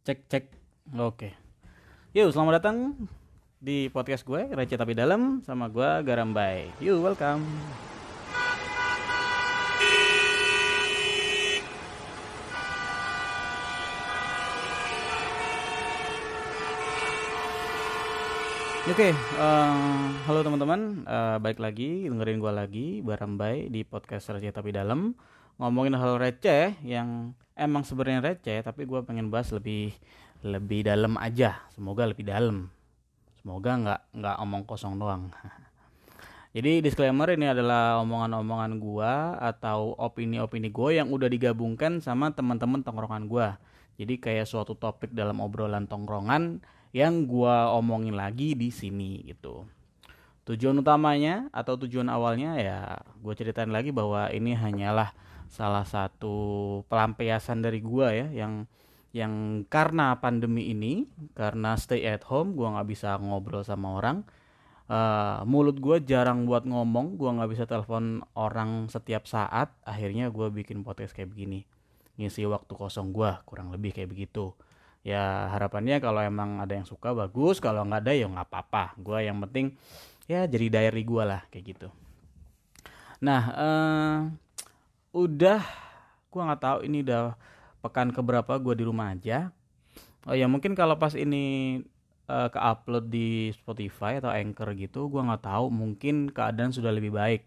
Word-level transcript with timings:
Cek 0.00 0.32
cek. 0.32 0.44
Oke. 0.96 1.36
Yuk, 2.16 2.32
selamat 2.32 2.64
datang 2.64 2.96
di 3.60 3.92
podcast 3.92 4.24
gue 4.24 4.48
Receh 4.48 4.80
Tapi 4.80 4.96
Dalam 4.96 5.44
sama 5.44 5.68
gue 5.68 5.84
Garambai. 6.08 6.72
Yuk, 6.80 7.04
welcome. 7.04 7.44
Oke, 18.88 19.12
eh, 19.12 20.04
halo 20.24 20.40
teman-teman, 20.40 21.04
Eh, 21.04 21.36
baik 21.44 21.60
lagi 21.60 22.08
dengerin 22.08 22.40
gue 22.40 22.52
lagi 22.56 22.88
Barambai 23.04 23.68
di 23.68 23.84
podcast 23.84 24.32
Receh 24.32 24.48
Tapi 24.48 24.72
Dalam 24.72 25.12
ngomongin 25.60 25.92
hal 25.92 26.16
receh 26.16 26.72
yang 26.80 27.36
emang 27.52 27.84
sebenarnya 27.84 28.32
receh 28.32 28.64
tapi 28.64 28.88
gue 28.88 29.04
pengen 29.04 29.28
bahas 29.28 29.52
lebih 29.52 29.92
lebih 30.40 30.88
dalam 30.88 31.20
aja, 31.20 31.60
semoga 31.68 32.08
lebih 32.08 32.24
dalam, 32.24 32.72
semoga 33.44 33.76
nggak 33.76 34.00
nggak 34.16 34.36
omong 34.40 34.64
kosong 34.64 34.96
doang. 34.96 35.28
Jadi 36.56 36.82
disclaimer 36.82 37.30
ini 37.30 37.46
adalah 37.46 38.00
omongan-omongan 38.02 38.72
gua 38.82 39.38
atau 39.38 39.94
opini-opini 39.94 40.72
gue 40.72 40.98
yang 40.98 41.12
udah 41.14 41.30
digabungkan 41.30 42.02
sama 42.02 42.34
teman-teman 42.34 42.82
tongkrongan 42.82 43.30
gua. 43.30 43.60
Jadi 44.00 44.18
kayak 44.18 44.48
suatu 44.48 44.74
topik 44.74 45.12
dalam 45.14 45.38
obrolan 45.44 45.86
tongkrongan 45.86 46.64
yang 46.90 47.28
gua 47.28 47.70
omongin 47.76 48.18
lagi 48.18 48.58
di 48.58 48.72
sini 48.72 49.22
gitu. 49.28 49.68
Tujuan 50.50 50.82
utamanya 50.82 51.46
atau 51.54 51.78
tujuan 51.78 52.10
awalnya 52.10 52.58
ya 52.58 52.98
gue 53.22 53.34
ceritain 53.38 53.70
lagi 53.70 53.94
bahwa 53.94 54.26
ini 54.34 54.58
hanyalah 54.58 55.14
salah 55.50 55.82
satu 55.82 56.80
pelampiasan 56.86 57.58
dari 57.60 57.82
gua 57.82 58.14
ya 58.14 58.30
yang 58.30 58.70
yang 59.10 59.66
karena 59.66 60.14
pandemi 60.22 60.70
ini 60.70 61.10
karena 61.34 61.74
stay 61.74 62.06
at 62.06 62.22
home 62.30 62.54
gua 62.54 62.78
nggak 62.78 62.88
bisa 62.88 63.18
ngobrol 63.18 63.66
sama 63.66 63.98
orang. 63.98 64.22
Eh, 64.90 65.38
mulut 65.46 65.78
gue 65.78 66.02
jarang 66.06 66.46
buat 66.46 66.62
ngomong 66.66 67.18
gua 67.18 67.34
nggak 67.42 67.50
bisa 67.50 67.64
telepon 67.66 68.22
orang 68.38 68.86
setiap 68.86 69.26
saat 69.26 69.74
akhirnya 69.86 70.30
gue 70.30 70.46
bikin 70.54 70.86
podcast 70.86 71.14
kayak 71.14 71.34
begini. 71.34 71.66
Ngisi 72.18 72.46
waktu 72.46 72.70
kosong 72.78 73.10
gua 73.10 73.42
kurang 73.42 73.74
lebih 73.74 73.90
kayak 73.90 74.10
begitu. 74.14 74.54
Ya 75.02 75.50
harapannya 75.50 75.98
kalau 75.98 76.22
emang 76.22 76.62
ada 76.62 76.78
yang 76.78 76.86
suka 76.86 77.10
bagus 77.10 77.58
kalau 77.58 77.82
nggak 77.82 78.06
ada 78.06 78.12
ya 78.14 78.26
nggak 78.30 78.46
apa-apa. 78.46 78.94
Gua 79.02 79.18
yang 79.22 79.42
penting 79.42 79.74
ya 80.30 80.46
jadi 80.46 80.66
diary 80.70 81.02
gua 81.02 81.26
lah 81.26 81.42
kayak 81.50 81.64
gitu. 81.74 81.88
Nah 83.18 83.42
eh 83.50 84.18
udah 85.10 85.60
gua 86.30 86.42
nggak 86.46 86.62
tahu 86.62 86.78
ini 86.86 87.02
udah 87.02 87.34
pekan 87.82 88.14
keberapa 88.14 88.54
gua 88.62 88.74
di 88.78 88.86
rumah 88.86 89.10
aja. 89.10 89.50
Oh 90.30 90.36
ya 90.38 90.46
mungkin 90.46 90.78
kalau 90.78 90.94
pas 91.02 91.18
ini 91.18 91.82
eh, 92.30 92.48
ke 92.54 92.60
upload 92.62 93.10
di 93.10 93.50
Spotify 93.50 94.22
atau 94.22 94.30
Anchor 94.30 94.70
gitu 94.78 95.10
gua 95.10 95.26
nggak 95.26 95.50
tahu 95.50 95.66
mungkin 95.74 96.30
keadaan 96.30 96.70
sudah 96.70 96.94
lebih 96.94 97.10
baik. 97.10 97.42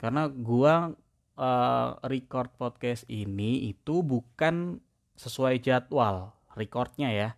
Karena 0.00 0.32
gua 0.32 0.96
eh, 1.36 1.88
record 2.08 2.48
podcast 2.56 3.04
ini 3.12 3.68
itu 3.68 4.00
bukan 4.00 4.80
sesuai 5.20 5.60
jadwal 5.60 6.32
recordnya 6.56 7.10
ya 7.12 7.28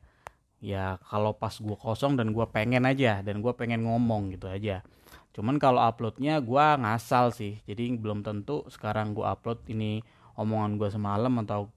ya 0.61 1.00
kalau 1.08 1.33
pas 1.34 1.56
gua 1.56 1.77
kosong 1.77 2.20
dan 2.20 2.36
gua 2.36 2.53
pengen 2.53 2.84
aja 2.84 3.25
dan 3.25 3.41
gua 3.41 3.56
pengen 3.56 3.83
ngomong 3.89 4.36
gitu 4.36 4.47
aja. 4.47 4.84
Cuman 5.33 5.56
kalau 5.56 5.80
uploadnya 5.80 6.39
gua 6.44 6.77
ngasal 6.77 7.33
sih. 7.33 7.58
Jadi 7.64 7.97
belum 7.97 8.20
tentu 8.20 8.69
sekarang 8.69 9.16
gua 9.16 9.34
upload 9.34 9.64
ini 9.72 10.05
omongan 10.36 10.77
gua 10.77 10.88
semalam 10.92 11.33
atau 11.42 11.72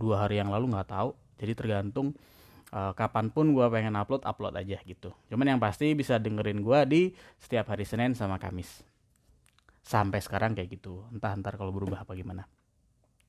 dua 0.00 0.26
hari 0.26 0.40
yang 0.40 0.48
lalu 0.48 0.72
nggak 0.72 0.88
tahu. 0.88 1.12
Jadi 1.36 1.52
tergantung 1.52 2.16
eh, 2.72 2.92
kapan 2.96 3.28
pun 3.28 3.52
gua 3.52 3.68
pengen 3.68 3.94
upload 3.94 4.24
upload 4.24 4.56
aja 4.56 4.80
gitu. 4.88 5.12
Cuman 5.28 5.54
yang 5.56 5.60
pasti 5.60 5.92
bisa 5.92 6.16
dengerin 6.16 6.64
gua 6.64 6.88
di 6.88 7.12
setiap 7.36 7.76
hari 7.76 7.84
Senin 7.84 8.16
sama 8.16 8.40
Kamis. 8.40 8.82
Sampai 9.84 10.24
sekarang 10.24 10.56
kayak 10.56 10.80
gitu. 10.80 11.04
Entah 11.12 11.36
ntar 11.36 11.60
kalau 11.60 11.76
berubah 11.76 12.08
apa 12.08 12.16
gimana. 12.16 12.48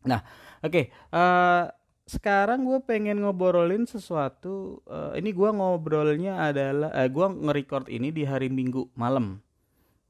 Nah 0.07 0.23
oke 0.63 0.81
eh, 0.87 1.63
sekarang 2.05 2.69
gue 2.69 2.79
pengen 2.85 3.25
ngobrolin 3.25 3.89
sesuatu 3.89 4.85
eh, 4.85 5.17
ini 5.17 5.33
gua 5.33 5.49
ngobrolnya 5.49 6.37
adalah 6.53 6.93
eh, 6.93 7.09
gue 7.09 7.25
nge-record 7.25 7.89
ini 7.89 8.13
di 8.13 8.23
hari 8.25 8.53
Minggu 8.53 8.93
malam. 8.93 9.41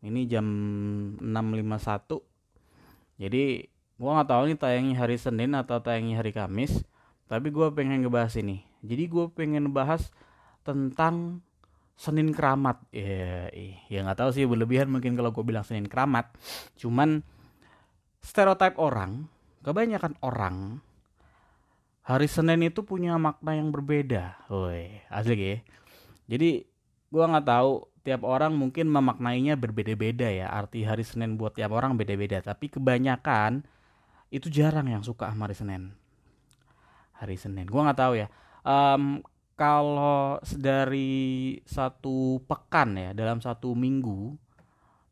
Ini 0.05 0.27
jam 0.29 0.45
6.51 1.17 2.35
jadi 3.15 3.63
gua 3.95 4.19
nggak 4.19 4.29
tahu 4.29 4.43
nih 4.51 4.59
tayangnya 4.59 4.95
hari 4.99 5.15
Senin 5.15 5.55
atau 5.55 5.79
tayangnya 5.79 6.19
hari 6.19 6.35
Kamis 6.35 6.83
tapi 7.31 7.49
gua 7.49 7.71
pengen 7.71 8.03
ngebahas 8.03 8.35
ini. 8.37 8.61
Jadi 8.85 9.09
gue 9.09 9.25
pengen 9.33 9.73
bahas 9.73 10.13
tentang 10.61 11.41
Senin 11.97 12.29
Keramat. 12.35 12.85
Ya 12.93 13.49
ya 13.89 14.05
nggak 14.05 14.19
tahu 14.21 14.29
sih 14.29 14.45
berlebihan 14.45 14.93
mungkin 14.93 15.17
kalau 15.17 15.33
gue 15.33 15.41
bilang 15.41 15.65
Senin 15.65 15.89
Keramat. 15.89 16.29
Cuman 16.77 17.25
stereotip 18.21 18.77
orang 18.77 19.25
kebanyakan 19.65 20.13
orang 20.21 20.84
hari 22.05 22.29
Senin 22.29 22.61
itu 22.61 22.85
punya 22.85 23.17
makna 23.17 23.57
yang 23.57 23.73
berbeda. 23.73 24.37
Woi 24.47 25.01
asli 25.09 25.35
ya. 25.35 25.57
Jadi 26.29 26.61
gua 27.09 27.25
nggak 27.33 27.47
tahu 27.49 27.71
tiap 28.05 28.21
orang 28.21 28.53
mungkin 28.53 28.85
memaknainya 28.93 29.57
berbeda-beda 29.57 30.29
ya. 30.29 30.53
Arti 30.53 30.85
hari 30.85 31.01
Senin 31.01 31.35
buat 31.35 31.57
tiap 31.57 31.73
orang 31.73 31.97
beda-beda. 31.97 32.39
Tapi 32.45 32.69
kebanyakan 32.69 33.65
itu 34.29 34.53
jarang 34.53 34.85
yang 34.85 35.01
suka 35.01 35.33
sama 35.33 35.49
hari 35.49 35.57
Senin. 35.57 35.97
Hari 37.17 37.35
Senin. 37.41 37.65
Gua 37.65 37.89
nggak 37.89 37.99
tahu 37.99 38.13
ya. 38.21 38.29
Em, 38.61 39.25
kalau 39.57 40.37
dari 40.53 41.57
satu 41.65 42.37
pekan 42.45 42.93
ya 43.01 43.09
dalam 43.17 43.41
satu 43.41 43.73
minggu 43.73 44.37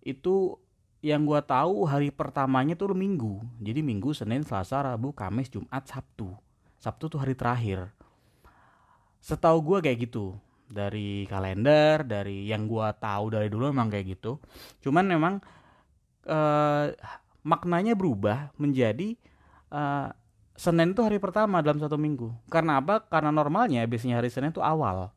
itu 0.05 0.61
yang 1.01 1.25
gua 1.25 1.41
tahu 1.41 1.89
hari 1.89 2.13
pertamanya 2.13 2.77
tuh 2.77 2.93
minggu. 2.93 3.41
Jadi 3.65 3.81
minggu 3.81 4.13
Senin 4.13 4.45
Selasa 4.45 4.85
Rabu 4.85 5.09
Kamis 5.17 5.49
Jumat 5.49 5.89
Sabtu 5.89 6.52
Sabtu 6.83 7.07
tuh 7.07 7.23
hari 7.23 7.31
terakhir. 7.31 7.87
Setahu 9.23 9.63
gua 9.63 9.79
kayak 9.79 10.03
gitu. 10.03 10.35
Dari 10.67 11.23
kalender 11.31 12.03
dari 12.03 12.51
yang 12.51 12.67
gua 12.67 12.91
tahu 12.91 13.31
dari 13.31 13.47
dulu 13.47 13.71
memang 13.71 13.87
kayak 13.87 14.19
gitu. 14.19 14.35
Cuman 14.83 15.07
memang 15.07 15.39
eh, 16.27 16.91
maknanya 17.47 17.95
berubah 17.95 18.51
menjadi 18.59 19.15
eh, 19.71 20.09
Senin 20.53 20.93
itu 20.93 21.01
hari 21.01 21.17
pertama 21.23 21.63
dalam 21.63 21.79
satu 21.79 21.95
minggu. 21.95 22.29
Karena 22.51 22.83
apa? 22.83 22.99
Karena 23.07 23.31
normalnya 23.31 23.79
biasanya 23.87 24.19
hari 24.19 24.27
Senin 24.27 24.51
itu 24.51 24.59
awal. 24.59 25.07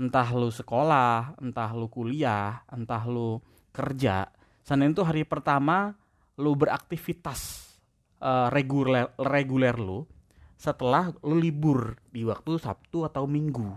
Entah 0.00 0.32
lu 0.32 0.48
sekolah 0.48 1.36
entah 1.44 1.76
lu 1.76 1.92
kuliah 1.92 2.64
entah 2.72 3.04
lu 3.04 3.44
kerja. 3.68 4.32
Senin 4.64 4.96
itu 4.96 5.04
hari 5.04 5.28
pertama 5.28 5.92
lu 6.40 6.56
beraktivitas 6.56 7.68
eh, 8.16 8.48
reguler 8.48 9.12
reguler 9.20 9.76
lu 9.76 10.15
setelah 10.56 11.12
lu 11.20 11.36
libur 11.36 12.00
di 12.10 12.24
waktu 12.24 12.56
Sabtu 12.56 13.04
atau 13.04 13.28
Minggu. 13.28 13.76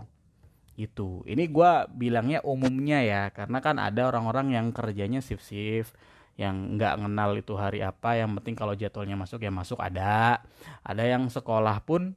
Gitu. 0.74 1.20
Ini 1.28 1.44
gua 1.52 1.84
bilangnya 1.92 2.40
umumnya 2.40 3.04
ya 3.04 3.28
karena 3.30 3.60
kan 3.60 3.76
ada 3.76 4.08
orang-orang 4.08 4.56
yang 4.56 4.66
kerjanya 4.72 5.20
shift-shift 5.20 5.92
yang 6.40 6.80
nggak 6.80 6.96
kenal 7.04 7.36
itu 7.36 7.52
hari 7.52 7.84
apa. 7.84 8.16
Yang 8.16 8.40
penting 8.40 8.56
kalau 8.56 8.72
jadwalnya 8.72 9.16
masuk 9.20 9.44
ya 9.44 9.52
masuk. 9.52 9.76
Ada. 9.76 10.40
Ada 10.80 11.04
yang 11.04 11.28
sekolah 11.28 11.84
pun 11.84 12.16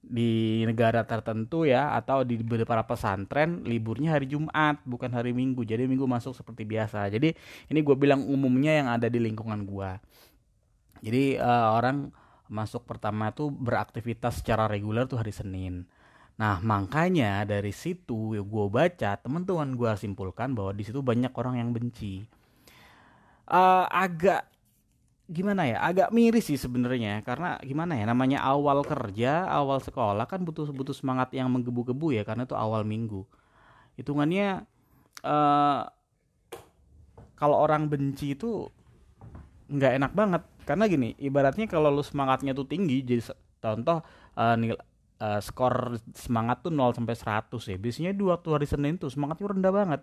di 0.00 0.64
negara 0.64 1.04
tertentu 1.04 1.68
ya 1.68 1.92
atau 1.92 2.24
di 2.24 2.40
beberapa 2.40 2.88
pesantren 2.88 3.60
liburnya 3.68 4.16
hari 4.16 4.26
Jumat 4.26 4.82
bukan 4.82 5.12
hari 5.12 5.30
Minggu. 5.30 5.62
Jadi 5.62 5.86
Minggu 5.86 6.10
masuk 6.10 6.34
seperti 6.34 6.66
biasa. 6.66 7.06
Jadi 7.06 7.36
ini 7.70 7.78
gue 7.84 7.94
bilang 7.94 8.26
umumnya 8.26 8.74
yang 8.74 8.88
ada 8.90 9.06
di 9.06 9.22
lingkungan 9.22 9.62
gua. 9.62 10.00
Jadi 11.00 11.38
eh, 11.38 11.68
orang 11.70 12.10
masuk 12.50 12.82
pertama 12.82 13.30
tuh 13.30 13.48
beraktivitas 13.48 14.42
secara 14.42 14.66
reguler 14.66 15.06
tuh 15.06 15.22
hari 15.22 15.30
Senin. 15.30 15.86
Nah 16.34 16.58
makanya 16.60 17.46
dari 17.46 17.70
situ 17.70 18.34
gue 18.34 18.66
baca 18.66 19.14
teman-teman 19.22 19.78
gue 19.78 19.90
simpulkan 19.94 20.52
bahwa 20.52 20.74
di 20.74 20.82
situ 20.82 20.98
banyak 20.98 21.30
orang 21.30 21.62
yang 21.62 21.70
benci. 21.70 22.26
Eh, 23.50 23.86
agak 23.86 24.50
gimana 25.30 25.70
ya? 25.70 25.78
Agak 25.78 26.10
miris 26.10 26.50
sih 26.50 26.58
sebenarnya 26.58 27.22
karena 27.22 27.54
gimana 27.62 27.94
ya? 27.94 28.04
Namanya 28.10 28.42
awal 28.42 28.82
kerja, 28.82 29.46
awal 29.46 29.78
sekolah 29.78 30.26
kan 30.26 30.42
butuh 30.42 30.66
butuh 30.74 30.92
semangat 30.92 31.30
yang 31.38 31.46
menggebu-gebu 31.54 32.18
ya 32.18 32.26
karena 32.26 32.50
itu 32.50 32.58
awal 32.58 32.82
minggu. 32.82 33.22
Hitungannya 33.94 34.66
eh 35.22 35.82
kalau 37.38 37.56
orang 37.56 37.88
benci 37.88 38.34
itu 38.36 38.66
nggak 39.70 39.92
enak 40.02 40.12
banget 40.18 40.42
karena 40.68 40.84
gini 40.86 41.16
ibaratnya 41.18 41.66
kalau 41.68 41.88
lu 41.92 42.04
semangatnya 42.04 42.52
tuh 42.52 42.66
tinggi 42.68 43.02
jadi 43.04 43.22
contoh 43.60 44.00
eh, 44.36 44.56
nil- 44.56 44.84
eh, 45.20 45.40
skor 45.44 46.00
semangat 46.16 46.64
tuh 46.64 46.72
0 46.72 46.96
sampai 46.96 47.14
100 47.14 47.68
ya. 47.68 47.76
Biasanya 47.76 48.12
di 48.16 48.24
waktu 48.24 48.48
hari 48.50 48.66
Senin 48.66 48.96
tuh 48.96 49.12
semangatnya 49.12 49.52
rendah 49.52 49.72
banget. 49.72 50.02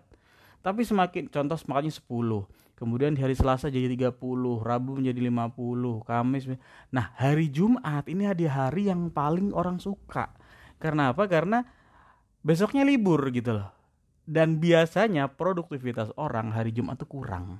Tapi 0.62 0.82
semakin 0.86 1.30
contoh 1.30 1.58
semangatnya 1.58 1.94
10 1.94 2.46
kemudian 2.78 3.10
di 3.10 3.26
hari 3.26 3.34
Selasa 3.34 3.66
jadi 3.74 3.90
30 3.90 4.22
Rabu 4.62 5.02
menjadi 5.02 5.18
50 5.18 6.06
Kamis 6.06 6.46
nah 6.94 7.10
hari 7.18 7.50
Jumat 7.50 8.06
ini 8.06 8.30
ada 8.30 8.46
hari 8.46 8.86
yang 8.86 9.10
paling 9.10 9.50
orang 9.50 9.82
suka. 9.82 10.30
Karena 10.78 11.10
apa? 11.10 11.26
Karena 11.26 11.66
besoknya 12.46 12.86
libur 12.86 13.18
gitu 13.34 13.58
loh. 13.58 13.74
Dan 14.22 14.62
biasanya 14.62 15.34
produktivitas 15.34 16.14
orang 16.14 16.54
hari 16.54 16.70
Jumat 16.70 17.02
tuh 17.02 17.10
kurang. 17.10 17.58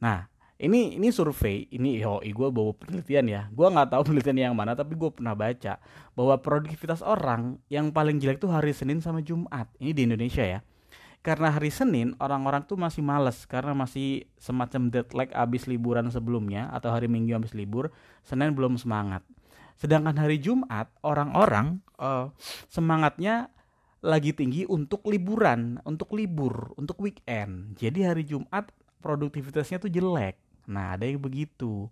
Nah 0.00 0.31
ini 0.62 0.94
ini 0.94 1.10
survei 1.10 1.66
ini 1.74 1.98
yo 1.98 2.22
gue 2.22 2.48
bawa 2.54 2.70
penelitian 2.78 3.26
ya. 3.26 3.42
Gue 3.50 3.66
nggak 3.66 3.98
tahu 3.98 4.02
penelitian 4.06 4.38
yang 4.38 4.54
mana 4.54 4.78
tapi 4.78 4.94
gue 4.94 5.10
pernah 5.10 5.34
baca 5.34 5.82
bahwa 6.14 6.38
produktivitas 6.38 7.02
orang 7.02 7.58
yang 7.66 7.90
paling 7.90 8.22
jelek 8.22 8.38
tuh 8.38 8.54
hari 8.54 8.70
Senin 8.70 9.02
sama 9.02 9.18
Jumat. 9.26 9.66
Ini 9.82 9.90
di 9.90 10.06
Indonesia 10.06 10.46
ya. 10.46 10.62
Karena 11.22 11.50
hari 11.50 11.70
Senin 11.74 12.14
orang-orang 12.22 12.62
tuh 12.66 12.78
masih 12.78 13.02
males 13.02 13.42
karena 13.46 13.74
masih 13.74 14.26
semacam 14.38 14.90
deadline 14.90 15.34
abis 15.34 15.66
liburan 15.66 16.06
sebelumnya 16.14 16.70
atau 16.70 16.94
hari 16.94 17.10
Minggu 17.10 17.34
abis 17.34 17.58
libur 17.58 17.90
Senin 18.22 18.54
belum 18.54 18.78
semangat. 18.78 19.26
Sedangkan 19.74 20.14
hari 20.14 20.38
Jumat 20.38 20.94
orang-orang 21.02 21.82
uh, 21.98 22.30
semangatnya 22.70 23.50
lagi 24.02 24.30
tinggi 24.30 24.62
untuk 24.66 25.06
liburan 25.10 25.82
untuk 25.82 26.14
libur 26.14 26.70
untuk 26.78 27.02
weekend. 27.02 27.74
Jadi 27.78 28.06
hari 28.06 28.22
Jumat 28.22 28.70
produktivitasnya 29.02 29.82
tuh 29.82 29.90
jelek 29.90 30.51
Nah, 30.66 30.94
ada 30.94 31.04
yang 31.06 31.18
begitu. 31.18 31.90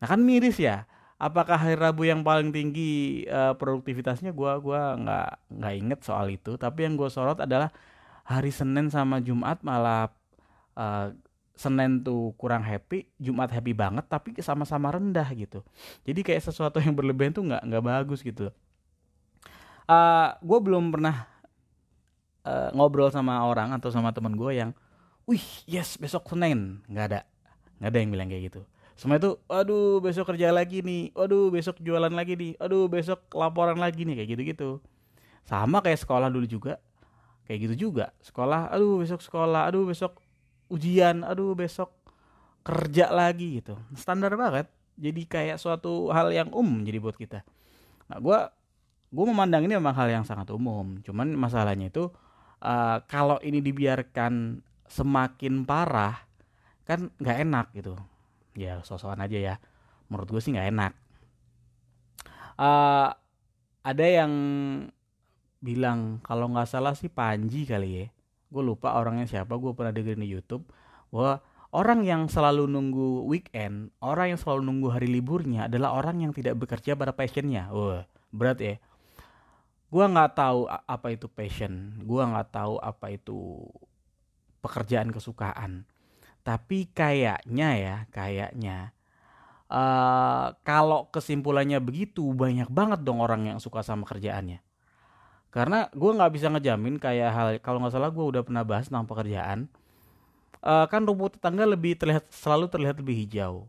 Nah, 0.00 0.06
kan 0.10 0.20
miris 0.20 0.60
ya. 0.60 0.84
Apakah 1.14 1.56
hari 1.56 1.78
Rabu 1.78 2.04
yang 2.04 2.26
paling 2.26 2.50
tinggi 2.50 3.24
uh, 3.30 3.54
produktivitasnya 3.56 4.34
gua 4.34 4.58
gua 4.58 4.98
nggak 4.98 5.28
nggak 5.56 5.74
inget 5.78 6.00
soal 6.04 6.26
itu, 6.28 6.58
tapi 6.58 6.84
yang 6.84 6.98
gue 6.98 7.06
sorot 7.06 7.38
adalah 7.38 7.70
hari 8.26 8.50
Senin 8.50 8.90
sama 8.90 9.22
Jumat 9.22 9.62
malah 9.62 10.10
uh, 10.74 11.14
Senin 11.54 12.02
tuh 12.02 12.34
kurang 12.34 12.66
happy, 12.66 13.06
Jumat 13.22 13.46
happy 13.54 13.70
banget, 13.78 14.04
tapi 14.10 14.34
sama-sama 14.42 14.90
rendah 14.90 15.30
gitu. 15.38 15.62
Jadi 16.02 16.20
kayak 16.26 16.42
sesuatu 16.42 16.82
yang 16.82 16.98
berlebihan 16.98 17.30
tuh 17.30 17.46
nggak 17.46 17.62
nggak 17.62 17.84
bagus 17.84 18.26
gitu. 18.26 18.50
Uh, 19.86 19.94
eh, 19.94 20.28
gue 20.42 20.58
belum 20.58 20.90
pernah 20.90 21.30
uh, 22.42 22.74
ngobrol 22.74 23.12
sama 23.14 23.46
orang 23.46 23.70
atau 23.70 23.86
sama 23.92 24.10
temen 24.10 24.34
gue 24.34 24.50
yang, 24.50 24.74
wih 25.30 25.44
yes 25.70 25.94
besok 26.00 26.26
Senin 26.26 26.82
nggak 26.90 27.06
ada 27.12 27.20
nggak 27.84 27.92
ada 27.92 28.00
yang 28.00 28.10
bilang 28.16 28.28
kayak 28.32 28.48
gitu. 28.48 28.64
Semua 28.96 29.20
itu 29.20 29.36
aduh 29.52 30.00
besok 30.00 30.32
kerja 30.32 30.48
lagi 30.56 30.80
nih. 30.80 31.12
Aduh 31.12 31.52
besok 31.52 31.76
jualan 31.84 32.08
lagi 32.08 32.32
nih. 32.32 32.56
Aduh 32.56 32.88
besok 32.88 33.28
laporan 33.36 33.76
lagi 33.76 34.08
nih. 34.08 34.16
Kayak 34.16 34.28
gitu 34.32 34.42
gitu 34.48 34.70
sama 35.44 35.84
kayak 35.84 36.00
sekolah 36.00 36.32
dulu 36.32 36.48
juga. 36.48 36.80
Kayak 37.44 37.68
gitu 37.68 37.92
juga. 37.92 38.16
Sekolah 38.24 38.72
aduh 38.72 39.04
besok 39.04 39.20
sekolah. 39.20 39.68
Aduh 39.68 39.84
besok 39.84 40.16
ujian. 40.72 41.20
Aduh 41.28 41.52
besok 41.52 41.92
kerja 42.64 43.12
lagi 43.12 43.60
gitu. 43.60 43.76
Standar 43.92 44.32
banget. 44.40 44.72
Jadi 44.96 45.28
kayak 45.28 45.60
suatu 45.60 46.08
hal 46.08 46.32
yang 46.32 46.48
umum 46.56 46.80
jadi 46.80 46.96
buat 46.96 47.20
kita. 47.20 47.44
Nah 48.08 48.16
gue 48.16 48.38
gue 49.12 49.24
memandang 49.28 49.68
ini 49.68 49.76
memang 49.76 49.92
hal 49.92 50.08
yang 50.08 50.24
sangat 50.24 50.48
umum. 50.56 50.96
Cuman 51.04 51.36
masalahnya 51.36 51.92
itu 51.92 52.08
uh, 52.64 52.98
kalau 53.04 53.36
ini 53.44 53.60
dibiarkan 53.60 54.64
semakin 54.88 55.68
parah 55.68 56.24
kan 56.84 57.08
nggak 57.16 57.38
enak 57.48 57.66
gitu. 57.74 57.96
Ya 58.54 58.80
sosokan 58.84 59.24
aja 59.24 59.36
ya. 59.36 59.54
Menurut 60.08 60.28
gue 60.30 60.40
sih 60.40 60.52
nggak 60.52 60.70
enak. 60.70 60.92
Uh, 62.54 63.10
ada 63.82 64.06
yang 64.06 64.32
bilang 65.64 66.20
kalau 66.22 66.52
nggak 66.52 66.68
salah 66.68 66.94
sih 66.94 67.08
Panji 67.10 67.64
kali 67.64 68.04
ya. 68.04 68.06
Gue 68.52 68.62
lupa 68.62 68.94
orangnya 68.94 69.26
siapa 69.26 69.56
gue 69.56 69.72
pernah 69.74 69.90
dengerin 69.90 70.22
di 70.22 70.30
YouTube 70.30 70.68
bahwa 71.10 71.42
orang 71.74 72.06
yang 72.06 72.30
selalu 72.30 72.70
nunggu 72.70 73.26
weekend 73.26 73.90
orang 73.98 74.36
yang 74.36 74.40
selalu 74.40 74.62
nunggu 74.62 74.94
hari 74.94 75.10
liburnya 75.10 75.66
adalah 75.66 75.98
orang 75.98 76.22
yang 76.22 76.32
tidak 76.36 76.54
bekerja 76.60 76.94
pada 76.94 77.10
passionnya. 77.10 77.72
Wah 77.74 78.06
berat 78.30 78.60
ya. 78.60 78.76
Gue 79.90 80.04
nggak 80.04 80.36
tahu 80.38 80.68
apa 80.68 81.06
itu 81.10 81.26
passion. 81.26 81.98
Gue 82.04 82.22
nggak 82.22 82.54
tahu 82.54 82.78
apa 82.78 83.10
itu 83.10 83.66
pekerjaan 84.62 85.12
kesukaan 85.12 85.84
tapi 86.44 86.92
kayaknya 86.92 87.68
ya, 87.80 87.96
kayaknya 88.12 88.94
uh, 89.74 90.52
kalau 90.62 91.08
kesimpulannya 91.08 91.80
begitu 91.80 92.22
banyak 92.30 92.68
banget 92.68 93.00
dong 93.02 93.24
orang 93.24 93.48
yang 93.48 93.58
suka 93.58 93.80
sama 93.80 94.04
kerjaannya. 94.04 94.60
Karena 95.48 95.86
gue 95.94 96.10
nggak 96.10 96.32
bisa 96.34 96.50
ngejamin 96.50 96.98
kayak 96.98 97.30
hal 97.30 97.48
kalau 97.62 97.78
nggak 97.78 97.94
salah 97.94 98.10
gue 98.10 98.24
udah 98.24 98.42
pernah 98.42 98.66
bahas 98.66 98.90
tentang 98.90 99.06
pekerjaan. 99.06 99.70
Uh, 100.64 100.88
kan 100.88 101.04
rumput 101.04 101.36
tetangga 101.36 101.68
lebih 101.68 101.92
terlihat 101.94 102.24
selalu 102.32 102.72
terlihat 102.72 102.96
lebih 102.98 103.14
hijau. 103.24 103.68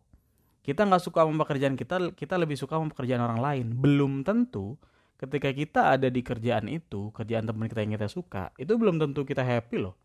Kita 0.66 0.81
nggak 0.81 1.04
suka 1.04 1.21
sama 1.21 1.45
pekerjaan 1.45 1.75
kita, 1.78 2.16
kita 2.18 2.42
lebih 2.42 2.57
suka 2.57 2.80
sama 2.80 2.89
pekerjaan 2.89 3.21
orang 3.21 3.39
lain. 3.44 3.66
Belum 3.75 4.25
tentu 4.25 4.80
ketika 5.21 5.51
kita 5.54 5.81
ada 5.94 6.07
di 6.10 6.25
kerjaan 6.25 6.66
itu, 6.71 7.13
kerjaan 7.13 7.45
teman 7.45 7.69
kita 7.69 7.86
yang 7.86 7.94
kita 8.00 8.10
suka, 8.10 8.50
itu 8.57 8.74
belum 8.74 8.98
tentu 8.98 9.21
kita 9.28 9.45
happy 9.45 9.78
loh 9.78 9.95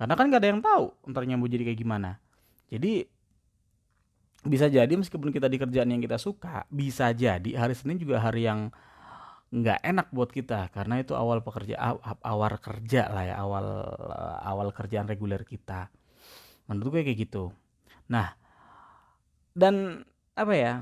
karena 0.00 0.16
kan 0.16 0.32
gak 0.32 0.40
ada 0.40 0.48
yang 0.48 0.64
tahu 0.64 0.96
ntar 1.12 1.28
nyambung 1.28 1.52
jadi 1.52 1.68
kayak 1.68 1.80
gimana. 1.84 2.16
Jadi 2.72 3.04
bisa 4.48 4.72
jadi 4.72 4.88
meskipun 4.88 5.28
kita 5.28 5.52
di 5.52 5.60
kerjaan 5.60 5.92
yang 5.92 6.00
kita 6.00 6.16
suka, 6.16 6.64
bisa 6.72 7.12
jadi 7.12 7.52
hari 7.60 7.76
Senin 7.76 8.00
juga 8.00 8.16
hari 8.24 8.48
yang 8.48 8.72
nggak 9.52 9.84
enak 9.84 10.08
buat 10.08 10.32
kita. 10.32 10.72
Karena 10.72 11.04
itu 11.04 11.12
awal 11.12 11.44
pekerja 11.44 11.76
awal 12.24 12.56
kerja 12.56 13.12
lah 13.12 13.28
ya 13.28 13.36
awal 13.44 13.66
awal 14.40 14.72
kerjaan 14.72 15.04
reguler 15.04 15.44
kita. 15.44 15.92
Menurut 16.64 16.96
gue 16.96 17.12
kayak 17.12 17.20
gitu. 17.20 17.52
Nah 18.08 18.32
dan 19.52 20.06
apa 20.32 20.54
ya 20.56 20.74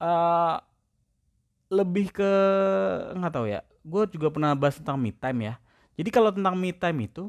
uh, 0.00 0.56
lebih 1.68 2.16
ke 2.16 2.32
nggak 3.12 3.34
tahu 3.34 3.46
ya 3.50 3.60
gue 3.84 4.02
juga 4.16 4.32
pernah 4.32 4.56
bahas 4.56 4.80
tentang 4.80 4.96
me 4.96 5.12
time 5.12 5.52
ya. 5.52 5.54
Jadi 6.00 6.08
kalau 6.08 6.32
tentang 6.32 6.56
me 6.56 6.72
time 6.72 7.04
itu 7.04 7.28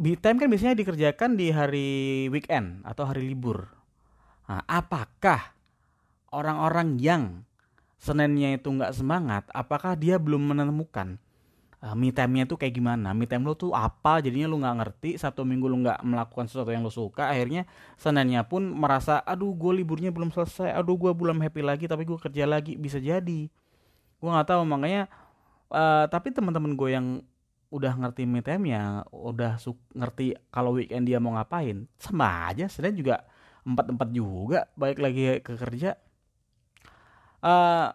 me 0.00 0.16
time 0.16 0.40
kan 0.40 0.48
biasanya 0.48 0.74
dikerjakan 0.80 1.36
di 1.36 1.52
hari 1.52 1.90
weekend 2.32 2.80
atau 2.88 3.04
hari 3.04 3.28
libur. 3.28 3.68
Nah, 4.48 4.64
apakah 4.64 5.52
orang-orang 6.32 6.96
yang 6.96 7.44
Seninnya 8.00 8.56
itu 8.56 8.72
nggak 8.72 8.96
semangat, 8.96 9.44
apakah 9.52 9.92
dia 9.92 10.16
belum 10.16 10.56
menemukan 10.56 11.20
uh, 11.84 11.92
me 11.92 12.08
time-nya 12.16 12.48
itu 12.48 12.56
kayak 12.56 12.72
gimana? 12.72 13.12
Me 13.12 13.28
time 13.28 13.44
lo 13.44 13.52
tuh 13.52 13.76
apa? 13.76 14.24
Jadinya 14.24 14.48
lu 14.48 14.56
nggak 14.56 14.76
ngerti, 14.80 15.10
satu 15.20 15.44
minggu 15.44 15.68
lu 15.68 15.84
nggak 15.84 16.00
melakukan 16.00 16.48
sesuatu 16.48 16.72
yang 16.72 16.80
lu 16.80 16.88
suka, 16.88 17.28
akhirnya 17.28 17.68
Seninnya 18.00 18.48
pun 18.48 18.64
merasa, 18.72 19.20
aduh 19.20 19.52
gue 19.52 19.84
liburnya 19.84 20.08
belum 20.08 20.32
selesai, 20.32 20.72
aduh 20.72 20.96
gue 20.96 21.12
belum 21.12 21.44
happy 21.44 21.60
lagi, 21.60 21.84
tapi 21.84 22.08
gue 22.08 22.16
kerja 22.16 22.48
lagi, 22.48 22.80
bisa 22.80 22.96
jadi. 22.96 23.52
Gue 24.16 24.30
nggak 24.32 24.48
tahu, 24.48 24.64
makanya 24.64 25.04
uh, 25.68 26.08
tapi 26.08 26.32
teman-teman 26.32 26.72
gue 26.72 26.88
yang 26.88 27.06
udah 27.70 27.94
ngerti 27.94 28.26
me 28.26 28.42
time-nya, 28.42 29.06
udah 29.14 29.54
ngerti 29.94 30.34
kalau 30.50 30.74
weekend 30.74 31.06
dia 31.06 31.22
mau 31.22 31.38
ngapain, 31.38 31.86
sama 32.02 32.50
aja. 32.50 32.66
Senin 32.66 32.98
juga 32.98 33.22
empat 33.62 33.94
empat 33.94 34.08
juga, 34.10 34.66
balik 34.74 34.98
lagi 34.98 35.38
ke 35.38 35.54
kerja. 35.54 35.94
Uh, 37.40 37.48
eh, 37.48 37.88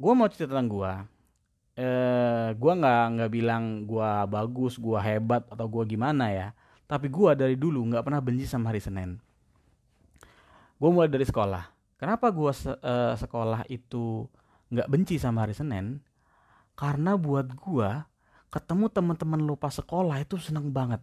gue 0.00 0.12
mau 0.16 0.26
cerita 0.32 0.56
tentang 0.56 0.72
gue. 0.72 0.92
Uh, 1.72 2.48
gue 2.52 2.72
nggak 2.72 3.04
nggak 3.16 3.30
bilang 3.32 3.84
gue 3.84 4.10
bagus, 4.28 4.80
gue 4.80 4.98
hebat 4.98 5.44
atau 5.52 5.68
gue 5.68 5.84
gimana 5.92 6.32
ya. 6.32 6.48
Tapi 6.88 7.12
gue 7.12 7.30
dari 7.36 7.56
dulu 7.60 7.92
nggak 7.92 8.04
pernah 8.08 8.24
benci 8.24 8.48
sama 8.48 8.72
hari 8.72 8.80
Senin. 8.80 9.20
Gue 10.80 10.90
mulai 10.90 11.12
dari 11.12 11.28
sekolah. 11.28 11.68
Kenapa 12.00 12.32
gue 12.32 12.50
se 12.56 12.72
uh, 12.72 13.14
sekolah 13.14 13.68
itu 13.68 14.26
nggak 14.72 14.88
benci 14.88 15.20
sama 15.20 15.44
hari 15.44 15.52
Senin? 15.52 16.00
Karena 16.72 17.20
buat 17.20 17.52
gue 17.52 18.11
ketemu 18.52 18.92
teman-teman 18.92 19.40
lu 19.40 19.56
pas 19.56 19.72
sekolah 19.72 20.20
itu 20.20 20.36
seneng 20.36 20.68
banget. 20.68 21.00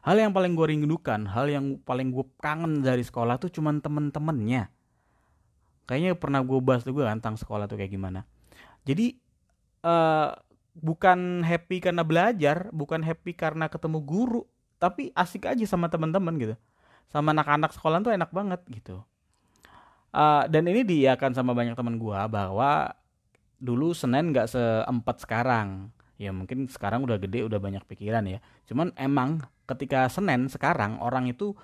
Hal 0.00 0.16
yang 0.16 0.32
paling 0.32 0.56
gue 0.56 0.66
rindukan 0.72 1.28
hal 1.28 1.52
yang 1.52 1.76
paling 1.84 2.08
gue 2.08 2.24
kangen 2.40 2.80
dari 2.80 3.04
sekolah 3.04 3.36
tuh 3.36 3.52
cuman 3.52 3.84
temen-temennya. 3.84 4.72
Kayaknya 5.84 6.16
pernah 6.16 6.40
gue 6.40 6.58
bahas 6.64 6.88
juga 6.88 7.12
kan 7.12 7.20
tentang 7.20 7.36
sekolah 7.36 7.68
tuh 7.68 7.76
kayak 7.76 7.92
gimana. 7.92 8.24
Jadi 8.88 9.20
uh, 9.84 10.32
bukan 10.80 11.44
happy 11.44 11.84
karena 11.84 12.00
belajar 12.08 12.72
bukan 12.72 13.04
happy 13.04 13.36
karena 13.36 13.68
ketemu 13.68 14.00
guru 14.00 14.42
tapi 14.80 15.12
asik 15.12 15.44
aja 15.44 15.64
sama 15.68 15.92
teman-teman 15.92 16.32
gitu. 16.40 16.56
Sama 17.12 17.36
anak-anak 17.36 17.76
sekolah 17.76 18.00
tuh 18.00 18.16
enak 18.16 18.32
banget 18.32 18.64
gitu. 18.72 19.04
Uh, 20.08 20.48
dan 20.48 20.64
ini 20.64 20.88
diakan 20.88 21.36
sama 21.36 21.52
banyak 21.52 21.76
teman 21.76 22.00
gue 22.00 22.20
bahwa 22.32 22.96
dulu 23.60 23.92
Senin 23.92 24.32
nggak 24.32 24.48
seempat 24.48 25.20
sekarang 25.20 25.92
ya 26.18 26.34
mungkin 26.34 26.66
sekarang 26.66 27.06
udah 27.06 27.16
gede 27.22 27.46
udah 27.46 27.62
banyak 27.62 27.86
pikiran 27.86 28.26
ya 28.26 28.42
cuman 28.66 28.90
emang 28.98 29.38
ketika 29.70 30.10
Senin 30.10 30.50
sekarang 30.50 30.98
orang 30.98 31.30
itu 31.30 31.54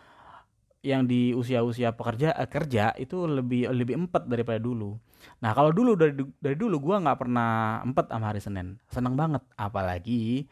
yang 0.84 1.08
di 1.08 1.32
usia-usia 1.32 1.96
pekerja 1.96 2.36
eh, 2.36 2.46
kerja 2.46 2.92
itu 3.00 3.24
lebih 3.24 3.72
lebih 3.72 4.04
empat 4.04 4.28
daripada 4.28 4.60
dulu. 4.60 5.00
Nah 5.40 5.56
kalau 5.56 5.72
dulu 5.72 5.96
dari 5.96 6.12
dari 6.36 6.56
dulu 6.60 6.76
gue 6.76 6.96
nggak 7.00 7.18
pernah 7.24 7.80
empat 7.80 8.12
sama 8.12 8.28
hari 8.28 8.44
Senin, 8.44 8.76
seneng 8.92 9.16
banget. 9.16 9.40
Apalagi 9.56 10.44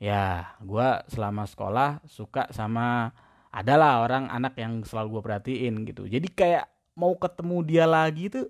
ya 0.00 0.56
gue 0.64 0.88
selama 1.12 1.44
sekolah 1.44 2.00
suka 2.08 2.48
sama 2.56 3.12
adalah 3.52 4.00
orang 4.00 4.32
anak 4.32 4.56
yang 4.56 4.80
selalu 4.80 5.20
gue 5.20 5.22
perhatiin 5.28 5.84
gitu. 5.84 6.08
Jadi 6.08 6.28
kayak 6.32 6.72
mau 6.96 7.12
ketemu 7.20 7.56
dia 7.68 7.84
lagi 7.84 8.32
tuh 8.32 8.48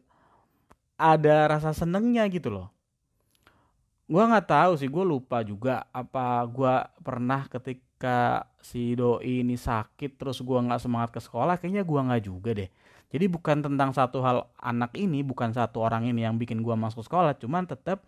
ada 0.95 1.50
rasa 1.50 1.75
senengnya 1.75 2.23
gitu 2.31 2.55
loh 2.55 2.75
gue 4.07 4.23
nggak 4.23 4.47
tahu 4.47 4.73
sih 4.79 4.87
gue 4.87 5.05
lupa 5.05 5.43
juga 5.43 5.83
apa 5.91 6.47
gue 6.47 6.75
pernah 7.03 7.43
ketika 7.51 8.47
si 8.63 8.95
doi 8.95 9.43
ini 9.43 9.59
sakit 9.59 10.15
terus 10.15 10.39
gue 10.39 10.59
nggak 10.59 10.79
semangat 10.79 11.11
ke 11.11 11.19
sekolah 11.19 11.59
kayaknya 11.59 11.83
gue 11.83 12.01
nggak 12.07 12.23
juga 12.23 12.51
deh. 12.55 12.71
Jadi 13.11 13.27
bukan 13.31 13.63
tentang 13.63 13.91
satu 13.95 14.19
hal 14.23 14.47
anak 14.59 14.95
ini 14.99 15.23
bukan 15.27 15.51
satu 15.55 15.83
orang 15.83 16.07
ini 16.11 16.23
yang 16.27 16.39
bikin 16.39 16.63
gue 16.63 16.75
masuk 16.75 17.03
sekolah 17.07 17.35
cuman 17.39 17.67
tetap 17.67 18.03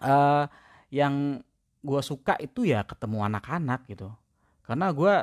uh, 0.00 0.48
yang 0.88 1.44
gue 1.80 2.00
suka 2.04 2.36
itu 2.40 2.68
ya 2.68 2.84
ketemu 2.84 3.24
anak-anak 3.28 3.84
gitu. 3.88 4.08
Karena 4.64 4.92
gue 4.96 5.14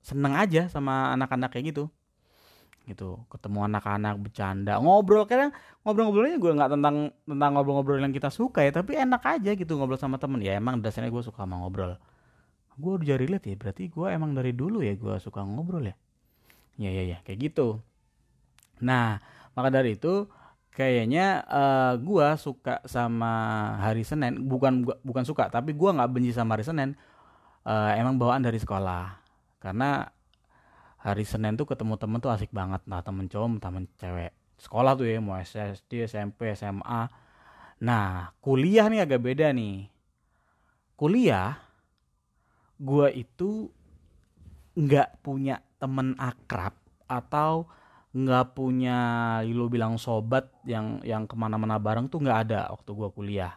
seneng 0.00 0.34
aja 0.40 0.72
sama 0.72 1.12
anak-anak 1.12 1.52
kayak 1.52 1.76
gitu 1.76 1.84
gitu. 2.88 3.20
Ketemu 3.28 3.68
anak-anak 3.68 4.16
bercanda 4.16 4.80
ngobrol. 4.80 5.28
Kadang 5.28 5.52
ngobrol-ngobrolnya 5.84 6.40
gue 6.40 6.52
nggak 6.56 6.70
tentang 6.72 6.96
tentang 7.28 7.50
ngobrol-ngobrol 7.52 8.00
yang 8.00 8.16
kita 8.16 8.32
suka 8.32 8.64
ya 8.64 8.72
tapi 8.72 8.96
enak 8.96 9.20
aja 9.20 9.52
gitu 9.52 9.76
ngobrol 9.76 10.00
sama 10.00 10.16
temen. 10.16 10.40
Ya 10.40 10.56
emang 10.56 10.80
dasarnya 10.80 11.12
gue 11.12 11.20
suka 11.20 11.44
sama 11.44 11.60
ngobrol. 11.60 12.00
Gue 12.80 12.96
udah 12.96 13.06
jadi 13.14 13.24
lihat 13.28 13.44
ya 13.44 13.54
berarti 13.60 13.92
gue 13.92 14.06
emang 14.08 14.32
dari 14.32 14.56
dulu 14.56 14.80
ya 14.80 14.96
gue 14.96 15.14
suka 15.20 15.44
ngobrol 15.44 15.84
ya? 15.84 15.94
Ya 16.80 16.90
ya 16.90 17.04
ya 17.04 17.18
kayak 17.22 17.52
gitu. 17.52 17.84
Nah 18.80 19.20
maka 19.52 19.68
dari 19.68 20.00
itu 20.00 20.30
kayaknya 20.72 21.42
uh, 21.50 21.60
eh, 21.60 21.94
gue 22.00 22.26
suka 22.40 22.80
sama 22.88 23.32
hari 23.84 24.02
Senin. 24.02 24.48
Bukan 24.48 24.88
bukan 25.04 25.24
suka 25.28 25.52
tapi 25.52 25.76
gue 25.76 25.90
nggak 25.92 26.08
benci 26.08 26.32
sama 26.32 26.56
hari 26.56 26.64
Senin. 26.64 26.96
Uh, 27.68 27.92
emang 28.00 28.16
bawaan 28.16 28.40
dari 28.40 28.56
sekolah. 28.56 29.20
Karena 29.60 30.08
hari 30.98 31.22
Senin 31.22 31.54
tuh 31.54 31.66
ketemu 31.70 31.94
temen 31.94 32.18
tuh 32.18 32.34
asik 32.34 32.50
banget. 32.50 32.82
Nah 32.90 33.00
temen 33.02 33.30
cowok 33.30 33.62
temen 33.62 33.86
cewek 33.98 34.34
sekolah 34.58 34.98
tuh 34.98 35.06
ya 35.06 35.22
mau 35.22 35.38
SD 35.38 36.10
SMP 36.10 36.50
SMA 36.58 37.06
nah 37.78 38.34
kuliah 38.42 38.90
nih 38.90 39.06
agak 39.06 39.22
beda 39.22 39.54
nih. 39.54 39.86
Kuliah 40.98 41.54
gue 42.78 43.06
itu 43.14 43.70
nggak 44.74 45.22
punya 45.22 45.62
temen 45.78 46.18
akrab 46.18 46.74
atau 47.06 47.70
nggak 48.10 48.58
punya 48.58 48.98
lo 49.46 49.70
bilang 49.70 49.94
sobat 49.94 50.50
yang 50.66 50.98
yang 51.06 51.30
ke 51.30 51.38
mana-mana 51.38 51.78
bareng 51.78 52.10
tuh 52.10 52.18
nggak 52.18 52.38
ada 52.50 52.60
waktu 52.74 52.90
gue 52.90 53.08
kuliah. 53.14 53.54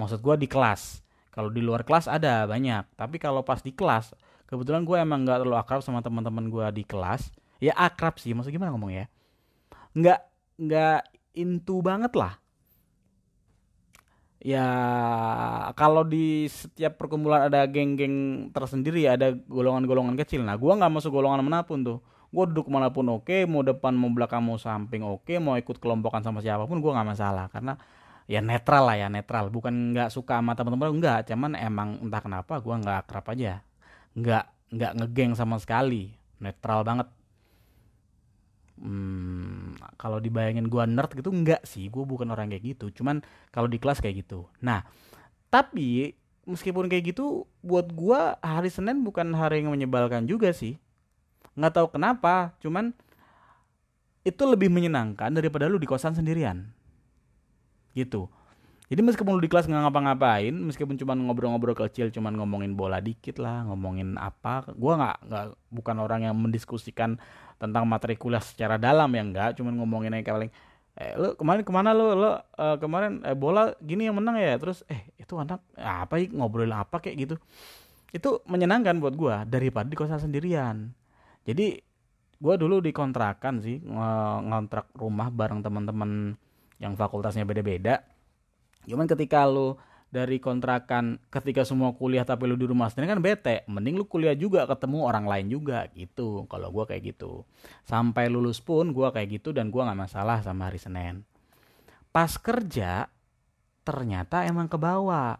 Maksud 0.00 0.24
gue 0.24 0.34
di 0.40 0.48
kelas. 0.48 1.04
Kalau 1.28 1.52
di 1.52 1.60
luar 1.60 1.84
kelas 1.84 2.08
ada 2.08 2.48
banyak 2.48 2.96
tapi 2.96 3.20
kalau 3.20 3.44
pas 3.44 3.60
di 3.60 3.76
kelas 3.76 4.16
kebetulan 4.48 4.82
gue 4.88 4.96
emang 4.96 5.28
nggak 5.28 5.44
terlalu 5.44 5.60
akrab 5.60 5.84
sama 5.84 6.00
teman-teman 6.00 6.48
gue 6.48 6.66
di 6.72 6.82
kelas. 6.82 7.28
Ya 7.60 7.76
akrab 7.76 8.16
sih. 8.16 8.32
Maksud 8.32 8.50
gimana 8.50 8.72
ngomong 8.72 8.90
ya? 8.90 9.04
Nggak 9.92 10.20
nggak 10.58 11.00
intu 11.36 11.84
banget 11.84 12.12
lah. 12.16 12.40
Ya 14.38 14.66
kalau 15.74 16.06
di 16.06 16.46
setiap 16.48 16.96
perkumpulan 16.96 17.50
ada 17.50 17.66
geng-geng 17.66 18.48
tersendiri 18.54 19.04
ada 19.04 19.34
golongan-golongan 19.34 20.16
kecil. 20.24 20.46
Nah 20.46 20.56
gue 20.56 20.72
nggak 20.72 20.90
masuk 20.90 21.12
golongan 21.12 21.44
mana 21.44 21.66
pun 21.68 21.84
tuh. 21.84 21.98
Gue 22.32 22.44
duduk 22.48 22.68
mana 22.72 22.88
pun 22.92 23.04
oke 23.08 23.44
mau 23.44 23.60
depan 23.64 23.92
mau 23.92 24.12
belakang 24.12 24.40
mau 24.44 24.56
samping 24.56 25.00
oke 25.04 25.40
mau 25.40 25.56
ikut 25.56 25.76
kelompokan 25.80 26.22
sama 26.24 26.40
siapa 26.40 26.64
pun 26.64 26.80
gue 26.80 26.88
nggak 26.88 27.08
masalah. 27.08 27.50
Karena 27.52 27.74
ya 28.30 28.38
netral 28.38 28.86
lah 28.86 28.96
ya 28.96 29.08
netral. 29.10 29.50
Bukan 29.50 29.92
nggak 29.92 30.08
suka 30.14 30.38
sama 30.38 30.54
teman-teman 30.54 30.96
enggak 30.96 31.26
cuman 31.28 31.52
emang 31.58 31.88
entah 32.00 32.22
kenapa 32.22 32.62
gue 32.62 32.74
nggak 32.78 32.98
akrab 33.04 33.26
aja 33.34 33.67
nggak 34.18 34.44
nggak 34.74 34.92
ngegeng 34.98 35.32
sama 35.38 35.56
sekali. 35.62 36.12
Netral 36.42 36.82
banget. 36.84 37.08
Hmm, 38.78 39.74
kalau 39.98 40.22
dibayangin 40.22 40.70
gue 40.70 40.82
nerd 40.86 41.10
gitu 41.14 41.30
nggak 41.30 41.66
sih. 41.66 41.90
Gue 41.90 42.06
bukan 42.06 42.30
orang 42.30 42.50
kayak 42.50 42.76
gitu. 42.76 43.02
Cuman 43.02 43.22
kalau 43.50 43.66
di 43.66 43.78
kelas 43.78 43.98
kayak 43.98 44.26
gitu. 44.26 44.46
Nah 44.62 44.86
tapi 45.48 46.14
meskipun 46.44 46.86
kayak 46.86 47.16
gitu 47.16 47.48
buat 47.64 47.88
gue 47.92 48.20
hari 48.44 48.68
Senin 48.68 49.00
bukan 49.02 49.32
hari 49.34 49.64
yang 49.64 49.74
menyebalkan 49.74 50.26
juga 50.26 50.54
sih. 50.54 50.78
Nggak 51.58 51.74
tahu 51.74 51.86
kenapa 51.98 52.54
cuman 52.62 52.94
itu 54.22 54.42
lebih 54.44 54.68
menyenangkan 54.68 55.32
daripada 55.32 55.66
lu 55.66 55.80
di 55.80 55.88
kosan 55.88 56.14
sendirian. 56.14 56.70
Gitu 57.96 58.30
jadi 58.88 59.04
meskipun 59.04 59.36
lu 59.36 59.42
di 59.44 59.52
kelas 59.52 59.68
nggak 59.68 59.84
ngapa-ngapain, 59.84 60.56
meskipun 60.64 60.96
cuma 60.96 61.12
ngobrol-ngobrol 61.12 61.76
kecil, 61.76 62.08
cuma 62.08 62.32
ngomongin 62.32 62.72
bola 62.72 63.04
dikit 63.04 63.36
lah, 63.36 63.68
ngomongin 63.68 64.16
apa, 64.16 64.64
gua 64.72 64.96
nggak 64.96 65.16
nggak 65.28 65.44
bukan 65.68 65.96
orang 66.00 66.20
yang 66.24 66.32
mendiskusikan 66.32 67.20
tentang 67.60 67.84
materi 67.84 68.16
kuliah 68.16 68.40
secara 68.40 68.80
dalam 68.80 69.12
ya 69.12 69.20
enggak, 69.20 69.50
cuma 69.60 69.76
ngomongin 69.76 70.16
aja 70.16 70.32
paling 70.32 70.48
eh 70.98 71.12
lu 71.20 71.36
kemarin 71.36 71.62
ke 71.68 71.72
mana 71.72 71.92
lu? 71.92 72.16
Lu 72.16 72.32
uh, 72.32 72.40
kemarin 72.80 73.20
eh, 73.28 73.36
bola 73.36 73.76
gini 73.84 74.08
yang 74.08 74.16
menang 74.16 74.40
ya? 74.40 74.56
Terus 74.56 74.80
eh 74.88 75.12
itu 75.20 75.36
anak 75.36 75.60
apa 75.76 76.18
sih 76.18 76.32
ngobrolin 76.32 76.72
apa 76.72 76.96
kayak 76.98 77.16
gitu? 77.28 77.34
Itu 78.08 78.40
menyenangkan 78.48 78.96
buat 79.04 79.12
gua 79.14 79.44
daripada 79.44 79.84
di 79.84 80.00
kosan 80.00 80.16
sendirian. 80.16 80.96
Jadi 81.44 81.76
gua 82.40 82.56
dulu 82.56 82.80
dikontrakan 82.80 83.60
sih 83.60 83.84
ngontrak 83.84 84.96
rumah 84.96 85.28
bareng 85.28 85.60
teman-teman 85.60 86.40
yang 86.80 86.96
fakultasnya 86.96 87.44
beda-beda 87.44 88.00
Cuman 88.88 89.04
ketika 89.04 89.44
lu 89.44 89.76
dari 90.08 90.40
kontrakan 90.40 91.20
ketika 91.28 91.68
semua 91.68 91.92
kuliah 91.92 92.24
tapi 92.24 92.48
lu 92.48 92.56
di 92.56 92.64
rumah 92.64 92.88
sendiri 92.88 93.12
kan 93.12 93.20
bete. 93.20 93.68
Mending 93.68 94.00
lu 94.00 94.08
kuliah 94.08 94.32
juga 94.32 94.64
ketemu 94.64 95.04
orang 95.04 95.28
lain 95.28 95.52
juga 95.52 95.84
gitu. 95.92 96.48
Kalau 96.48 96.72
gua 96.72 96.88
kayak 96.88 97.12
gitu. 97.12 97.44
Sampai 97.84 98.32
lulus 98.32 98.64
pun 98.64 98.96
gua 98.96 99.12
kayak 99.12 99.36
gitu 99.36 99.52
dan 99.52 99.68
gua 99.68 99.84
nggak 99.92 100.00
masalah 100.08 100.40
sama 100.40 100.72
hari 100.72 100.80
Senin. 100.80 101.28
Pas 102.08 102.40
kerja 102.40 103.12
ternyata 103.84 104.48
emang 104.48 104.64
ke 104.64 104.80
bawah. 104.80 105.36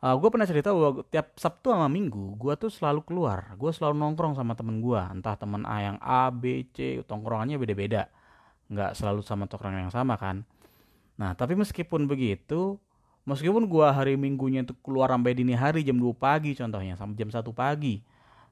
Uh, 0.00 0.16
gue 0.16 0.32
pernah 0.32 0.48
cerita 0.48 0.72
bahwa 0.72 1.04
tiap 1.12 1.36
Sabtu 1.36 1.76
sama 1.76 1.84
Minggu 1.84 2.32
gue 2.40 2.54
tuh 2.56 2.72
selalu 2.72 3.04
keluar. 3.04 3.52
Gue 3.60 3.68
selalu 3.68 4.00
nongkrong 4.00 4.32
sama 4.32 4.56
temen 4.56 4.80
gue 4.80 4.96
entah 4.96 5.36
temen 5.36 5.68
A 5.68 5.76
yang 5.92 5.98
A 6.00 6.32
B 6.32 6.64
C 6.72 7.04
tongkrongannya 7.04 7.60
beda-beda. 7.60 8.08
Nggak 8.72 8.96
selalu 8.96 9.20
sama 9.20 9.44
tongkrongan 9.44 9.90
yang 9.90 9.92
sama 9.92 10.16
kan 10.16 10.48
Nah, 11.20 11.36
tapi 11.36 11.52
meskipun 11.52 12.08
begitu, 12.08 12.80
meskipun 13.28 13.68
gua 13.68 13.92
hari 13.92 14.16
Minggunya 14.16 14.64
itu 14.64 14.72
keluar 14.80 15.12
sampai 15.12 15.36
dini 15.36 15.52
hari 15.52 15.84
jam 15.84 16.00
2 16.00 16.16
pagi 16.16 16.56
contohnya 16.56 16.96
sampai 16.96 17.16
jam 17.20 17.28
1 17.28 17.44
pagi. 17.52 18.00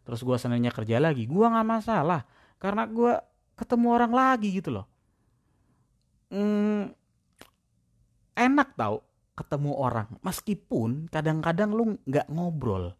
Terus 0.04 0.20
gua 0.20 0.36
senangnya 0.36 0.68
kerja 0.68 1.00
lagi, 1.00 1.24
gua 1.24 1.48
nggak 1.48 1.68
masalah 1.68 2.28
karena 2.60 2.84
gua 2.84 3.24
ketemu 3.56 3.86
orang 3.88 4.12
lagi 4.12 4.52
gitu 4.52 4.68
loh. 4.68 4.86
Hmm, 6.28 6.92
enak 8.38 8.78
tau 8.78 9.02
ketemu 9.34 9.70
orang 9.74 10.08
meskipun 10.22 11.10
kadang-kadang 11.10 11.74
lu 11.74 11.98
nggak 12.06 12.26
ngobrol 12.30 12.94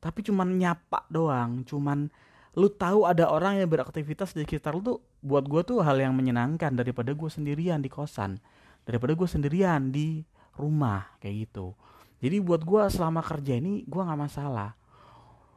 tapi 0.00 0.20
cuman 0.20 0.60
nyapa 0.60 1.08
doang 1.08 1.64
cuman 1.64 2.12
lu 2.52 2.68
tahu 2.68 3.08
ada 3.08 3.32
orang 3.32 3.60
yang 3.60 3.68
beraktivitas 3.72 4.36
di 4.36 4.44
sekitar 4.44 4.76
lu 4.76 4.84
tuh 4.84 4.98
buat 5.24 5.48
gue 5.48 5.64
tuh 5.64 5.80
hal 5.80 5.96
yang 5.96 6.12
menyenangkan 6.12 6.76
daripada 6.76 7.16
gue 7.16 7.30
sendirian 7.32 7.80
di 7.80 7.88
kosan 7.88 8.36
daripada 8.82 9.14
gue 9.14 9.28
sendirian 9.28 9.90
di 9.90 10.22
rumah 10.58 11.16
kayak 11.22 11.48
gitu. 11.48 11.74
Jadi 12.22 12.38
buat 12.38 12.62
gue 12.62 12.82
selama 12.86 13.18
kerja 13.18 13.58
ini 13.58 13.82
gue 13.82 14.02
nggak 14.02 14.20
masalah. 14.20 14.78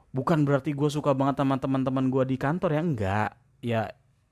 Bukan 0.09 0.47
berarti 0.47 0.73
gue 0.73 0.89
suka 0.89 1.13
banget 1.13 1.43
sama 1.43 1.61
teman-teman 1.61 2.09
gue 2.09 2.23
di 2.25 2.37
kantor 2.41 2.69
ya 2.73 2.81
enggak. 2.81 3.29
Ya 3.61 3.81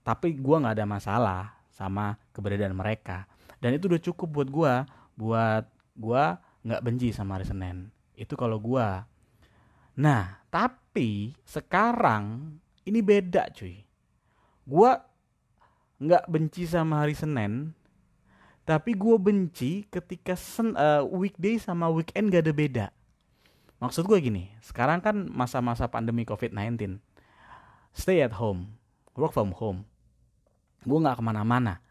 tapi 0.01 0.33
gue 0.33 0.55
nggak 0.57 0.75
ada 0.81 0.87
masalah 0.89 1.41
sama 1.69 2.17
keberadaan 2.33 2.73
mereka. 2.73 3.29
Dan 3.61 3.77
itu 3.77 3.85
udah 3.85 4.01
cukup 4.01 4.27
buat 4.29 4.49
gue 4.49 4.73
buat 5.13 5.65
gue 5.93 6.23
nggak 6.65 6.81
benci 6.81 7.13
sama 7.13 7.37
hari 7.37 7.45
Senin. 7.45 7.93
Itu 8.17 8.33
kalau 8.33 8.57
gue 8.57 8.87
nah 9.93 10.41
tapi 10.49 11.37
sekarang 11.45 12.57
ini 12.89 12.99
beda 13.05 13.53
cuy. 13.53 13.77
Gue 14.65 14.91
nggak 16.01 16.25
benci 16.33 16.65
sama 16.65 17.05
hari 17.05 17.13
Senin 17.13 17.77
tapi 18.63 18.95
gue 18.95 19.15
benci 19.19 19.83
ketika 19.91 20.39
sen, 20.39 20.71
uh, 20.79 21.03
weekday 21.11 21.59
sama 21.59 21.91
weekend 21.91 22.31
gak 22.31 22.47
ada 22.47 22.53
beda. 22.55 22.85
Maksud 23.83 24.07
gue 24.07 24.15
gini, 24.23 24.47
sekarang 24.63 25.03
kan 25.03 25.27
masa-masa 25.27 25.91
pandemi 25.91 26.23
COVID-19. 26.23 26.95
Stay 27.91 28.23
at 28.23 28.39
home, 28.39 28.71
work 29.19 29.35
from 29.35 29.51
home. 29.51 29.83
Gue 30.87 30.95
gak 31.03 31.19
ke 31.19 31.23
mana-mana. 31.23 31.83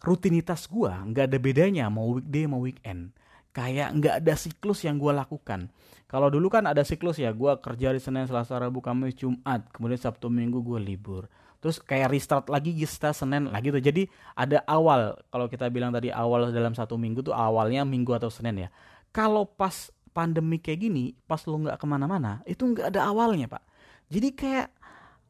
Rutinitas 0.00 0.64
gue 0.64 0.88
gak 0.88 1.28
ada 1.28 1.36
bedanya 1.36 1.92
mau 1.92 2.16
weekday 2.16 2.48
mau 2.48 2.64
weekend. 2.64 3.12
Kayak 3.52 3.92
gak 4.00 4.14
ada 4.24 4.34
siklus 4.40 4.88
yang 4.88 4.96
gue 4.96 5.12
lakukan. 5.12 5.68
Kalau 6.08 6.32
dulu 6.32 6.48
kan 6.48 6.64
ada 6.64 6.80
siklus 6.80 7.20
ya, 7.20 7.28
gue 7.36 7.52
kerja 7.60 7.92
di 7.92 8.00
Senin, 8.00 8.24
Selasa, 8.24 8.56
Rabu, 8.56 8.80
Kamis, 8.80 9.16
Jumat. 9.20 9.68
Kemudian 9.68 10.00
Sabtu, 10.00 10.32
Minggu 10.32 10.64
gue 10.64 10.80
libur 10.80 11.28
terus 11.66 11.82
kayak 11.82 12.14
restart 12.14 12.46
lagi 12.46 12.70
kita 12.70 13.10
Senin 13.10 13.50
lagi 13.50 13.74
tuh 13.74 13.82
jadi 13.82 14.06
ada 14.38 14.62
awal 14.70 15.18
kalau 15.34 15.50
kita 15.50 15.66
bilang 15.66 15.90
tadi 15.90 16.14
awal 16.14 16.54
dalam 16.54 16.78
satu 16.78 16.94
minggu 16.94 17.26
tuh 17.26 17.34
awalnya 17.34 17.82
minggu 17.82 18.14
atau 18.14 18.30
Senin 18.30 18.54
ya. 18.54 18.68
Kalau 19.10 19.42
pas 19.42 19.90
pandemi 20.14 20.62
kayak 20.62 20.86
gini 20.86 21.18
pas 21.26 21.42
lo 21.42 21.58
nggak 21.58 21.74
ke 21.74 21.86
mana-mana 21.90 22.38
itu 22.46 22.62
nggak 22.70 22.94
ada 22.94 23.10
awalnya 23.10 23.50
pak. 23.50 23.66
Jadi 24.06 24.28
kayak 24.30 24.70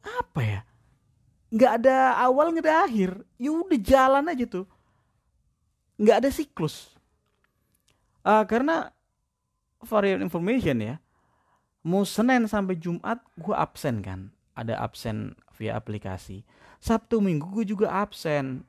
apa 0.04 0.40
ya? 0.44 0.60
Nggak 1.56 1.72
ada 1.80 1.96
awal 2.20 2.52
nggak 2.52 2.68
ada 2.68 2.76
akhir. 2.84 3.10
Ya 3.40 3.50
udah 3.56 3.80
jalan 3.80 4.28
aja 4.28 4.44
tuh. 4.44 4.68
Nggak 5.96 6.16
ada 6.20 6.28
siklus. 6.28 6.92
Uh, 8.28 8.44
karena 8.44 8.92
your 9.88 10.20
information 10.20 10.84
ya 10.84 11.00
mau 11.80 12.04
Senin 12.04 12.44
sampai 12.44 12.76
Jumat 12.76 13.24
gue 13.40 13.56
absen 13.56 14.04
kan. 14.04 14.36
Ada 14.52 14.84
absen 14.84 15.32
via 15.56 15.74
aplikasi. 15.74 16.44
Sabtu 16.78 17.18
Minggu 17.24 17.48
gue 17.50 17.64
juga 17.64 17.90
absen. 17.90 18.62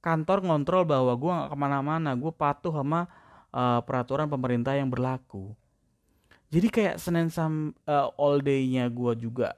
Kantor 0.00 0.48
ngontrol 0.48 0.88
bahwa 0.88 1.12
gue 1.12 1.28
gak 1.28 1.50
ke 1.52 1.56
mana-mana 1.58 2.16
gue 2.16 2.32
patuh 2.32 2.72
sama 2.72 3.04
uh, 3.52 3.84
peraturan 3.84 4.30
pemerintah 4.30 4.72
yang 4.72 4.88
berlaku. 4.88 5.52
Jadi 6.50 6.66
kayak 6.72 6.96
Senin 6.98 7.28
sam 7.30 7.76
uh, 7.84 8.10
all 8.16 8.40
day-nya 8.40 8.88
gue 8.88 9.12
juga 9.20 9.54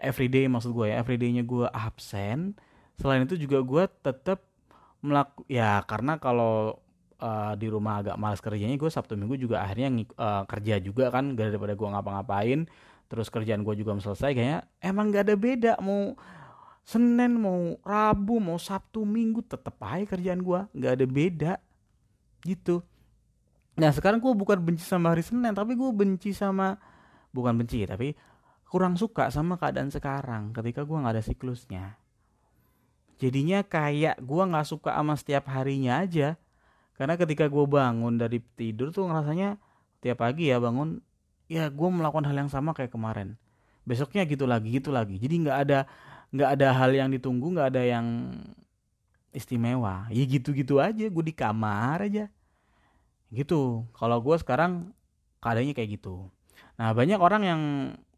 everyday 0.00 0.48
maksud 0.50 0.74
gue 0.74 0.90
ya 0.90 0.98
everyday-nya 0.98 1.46
gue 1.46 1.70
absen. 1.70 2.58
Selain 2.98 3.24
itu 3.24 3.38
juga 3.38 3.62
gue 3.62 3.84
tetap 4.04 4.44
melaku 5.00 5.48
ya 5.48 5.80
karena 5.88 6.20
kalau 6.20 6.76
uh, 7.20 7.52
di 7.56 7.68
rumah 7.72 8.04
agak 8.04 8.16
malas 8.20 8.40
kerjanya 8.44 8.76
gue 8.76 8.90
sabtu 8.92 9.16
minggu 9.16 9.36
juga 9.40 9.64
akhirnya 9.64 10.04
uh, 10.20 10.44
kerja 10.44 10.76
juga 10.76 11.08
kan 11.08 11.32
gak 11.32 11.56
daripada 11.56 11.72
gue 11.72 11.88
ngapa-ngapain 11.88 12.60
terus 13.10 13.26
kerjaan 13.26 13.66
gue 13.66 13.74
juga 13.74 13.98
selesai 13.98 14.30
kayaknya 14.38 14.60
emang 14.78 15.10
gak 15.10 15.26
ada 15.26 15.34
beda. 15.34 15.72
Mau 15.82 16.14
Senin 16.86 17.36
mau 17.36 17.76
Rabu 17.82 18.38
mau 18.38 18.56
Sabtu 18.56 19.02
Minggu 19.02 19.42
tetep 19.44 19.74
aja 19.82 20.06
kerjaan 20.06 20.40
gue 20.40 20.60
nggak 20.74 20.92
ada 20.94 21.06
beda. 21.06 21.52
Gitu. 22.46 22.80
Nah 23.76 23.90
sekarang 23.92 24.22
gue 24.22 24.32
bukan 24.32 24.58
benci 24.62 24.86
sama 24.86 25.12
hari 25.12 25.26
Senin 25.26 25.52
tapi 25.52 25.74
gue 25.74 25.90
benci 25.90 26.32
sama 26.32 26.78
bukan 27.34 27.58
benci 27.58 27.84
tapi 27.84 28.16
kurang 28.70 28.94
suka 28.94 29.28
sama 29.34 29.58
keadaan 29.58 29.90
sekarang 29.90 30.54
ketika 30.54 30.86
gue 30.86 30.96
nggak 30.96 31.14
ada 31.18 31.24
siklusnya. 31.26 31.98
Jadinya 33.20 33.60
kayak 33.60 34.22
gue 34.22 34.42
nggak 34.48 34.66
suka 34.66 34.96
sama 34.96 35.14
setiap 35.18 35.50
harinya 35.52 36.00
aja. 36.00 36.40
Karena 36.96 37.16
ketika 37.20 37.48
gue 37.48 37.64
bangun 37.64 38.16
dari 38.16 38.40
tidur 38.56 38.92
tuh 38.92 39.08
ngerasanya 39.08 39.60
tiap 40.00 40.24
pagi 40.24 40.48
ya 40.48 40.56
bangun 40.56 41.00
ya 41.50 41.66
gue 41.66 41.88
melakukan 41.90 42.30
hal 42.30 42.46
yang 42.46 42.50
sama 42.52 42.70
kayak 42.70 42.94
kemarin. 42.94 43.34
Besoknya 43.82 44.22
gitu 44.22 44.46
lagi 44.46 44.70
gitu 44.70 44.94
lagi. 44.94 45.18
Jadi 45.18 45.34
nggak 45.42 45.58
ada 45.66 45.78
nggak 46.30 46.50
ada 46.54 46.68
hal 46.70 46.94
yang 46.94 47.10
ditunggu 47.10 47.58
nggak 47.58 47.74
ada 47.74 47.82
yang 47.82 48.06
istimewa. 49.34 50.06
Ya 50.14 50.22
gitu 50.30 50.54
gitu 50.54 50.78
aja 50.78 51.10
gue 51.10 51.24
di 51.26 51.34
kamar 51.34 52.06
aja. 52.06 52.30
Gitu. 53.34 53.82
Kalau 53.98 54.22
gue 54.22 54.36
sekarang 54.38 54.94
keadaannya 55.42 55.74
kayak 55.74 55.98
gitu. 55.98 56.30
Nah 56.78 56.94
banyak 56.94 57.18
orang 57.18 57.42
yang 57.42 57.60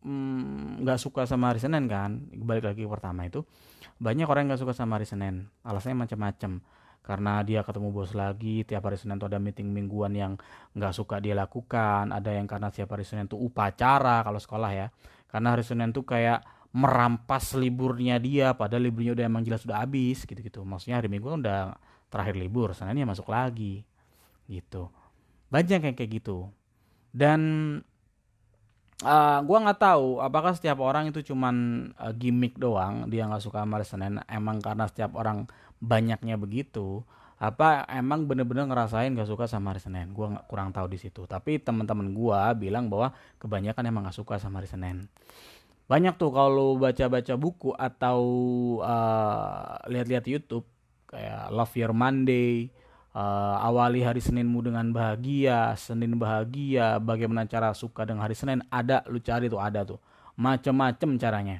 mm, 0.05 0.85
nggak 0.85 0.99
mm, 1.01 1.05
suka 1.09 1.25
sama 1.25 1.57
hari 1.57 1.65
Senin 1.65 1.89
kan. 1.89 2.29
Balik 2.37 2.69
lagi 2.69 2.85
pertama 2.85 3.25
itu. 3.25 3.49
Banyak 3.97 4.29
orang 4.29 4.45
yang 4.45 4.49
nggak 4.53 4.63
suka 4.69 4.77
sama 4.77 5.01
hari 5.01 5.09
Senin. 5.09 5.49
Alasannya 5.65 6.05
macam-macam 6.05 6.61
karena 7.03 7.43
dia 7.43 7.67
ketemu 7.67 7.91
bos 7.91 8.15
lagi 8.15 8.63
tiap 8.63 8.87
hari 8.87 8.95
Senin 8.95 9.19
tuh 9.19 9.27
ada 9.27 9.43
meeting 9.43 9.67
mingguan 9.75 10.15
yang 10.15 10.39
nggak 10.79 10.95
suka 10.95 11.19
dia 11.19 11.35
lakukan. 11.35 12.15
Ada 12.15 12.39
yang 12.39 12.47
karena 12.47 12.71
tiap 12.71 12.95
hari 12.95 13.03
Senin 13.03 13.27
tuh 13.27 13.43
upacara 13.43 14.23
kalau 14.23 14.39
sekolah 14.39 14.71
ya. 14.71 14.87
Karena 15.27 15.59
hari 15.59 15.67
Senin 15.67 15.91
tuh 15.91 16.07
kayak 16.07 16.47
merampas 16.73 17.53
liburnya 17.53 18.17
dia 18.17 18.57
padahal 18.57 18.89
liburnya 18.89 19.13
udah 19.13 19.25
emang 19.29 19.43
jelas 19.43 19.67
udah 19.67 19.83
habis 19.83 20.23
gitu-gitu. 20.25 20.63
Maksudnya 20.63 21.03
hari 21.03 21.11
Minggu 21.11 21.27
kan 21.27 21.41
udah 21.43 21.61
terakhir 22.09 22.37
libur 22.39 22.71
Seninnya 22.73 23.05
masuk 23.05 23.29
lagi 23.29 23.83
gitu. 24.47 24.89
Banyak 25.51 25.93
yang 25.93 25.95
kayak 25.99 26.23
gitu. 26.23 26.49
Dan 27.11 27.41
uh, 29.03 29.39
gua 29.43 29.59
nggak 29.59 29.81
tahu 29.83 30.23
apakah 30.23 30.55
setiap 30.55 30.79
orang 30.81 31.11
itu 31.11 31.21
cuman 31.35 31.89
uh, 31.99 32.15
gimmick 32.15 32.57
doang 32.57 33.11
dia 33.11 33.27
nggak 33.27 33.43
suka 33.43 33.67
sama 33.67 33.83
hari 33.83 33.87
Senin. 33.91 34.23
Emang 34.31 34.63
karena 34.63 34.87
setiap 34.87 35.19
orang 35.19 35.51
banyaknya 35.83 36.39
begitu 36.39 37.03
apa 37.43 37.83
emang 37.91 38.31
bener-bener 38.31 38.71
ngerasain 38.71 39.11
gak 39.19 39.27
suka 39.27 39.51
sama 39.51 39.75
hari 39.75 39.83
Senin? 39.83 40.15
Gue 40.15 40.31
nggak 40.31 40.47
kurang 40.47 40.71
tahu 40.71 40.87
di 40.87 40.95
situ. 40.95 41.27
Tapi 41.27 41.59
teman-teman 41.59 42.15
gue 42.15 42.39
bilang 42.55 42.87
bahwa 42.87 43.11
kebanyakan 43.43 43.83
emang 43.91 44.07
gak 44.07 44.15
suka 44.15 44.39
sama 44.39 44.63
hari 44.63 44.71
Senin. 44.71 45.11
Banyak 45.91 46.23
tuh 46.23 46.31
kalau 46.31 46.79
baca-baca 46.79 47.35
buku 47.35 47.75
atau 47.75 48.23
uh, 48.79 49.75
lihat-lihat 49.91 50.31
YouTube 50.31 50.63
kayak 51.11 51.51
Love 51.51 51.75
Your 51.75 51.91
Monday 51.91 52.71
uh, 53.11 53.59
awali 53.59 54.07
hari 54.07 54.23
Seninmu 54.23 54.63
dengan 54.63 54.95
bahagia 54.95 55.75
Senin 55.75 56.15
bahagia 56.23 57.03
bagaimana 57.03 57.51
cara 57.51 57.75
suka 57.75 58.07
dengan 58.07 58.23
hari 58.23 58.39
Senin 58.39 58.63
ada 58.71 59.03
lu 59.11 59.19
cari 59.19 59.51
tuh 59.51 59.59
ada 59.59 59.83
tuh. 59.83 59.99
Macem-macem 60.39 61.19
caranya. 61.19 61.59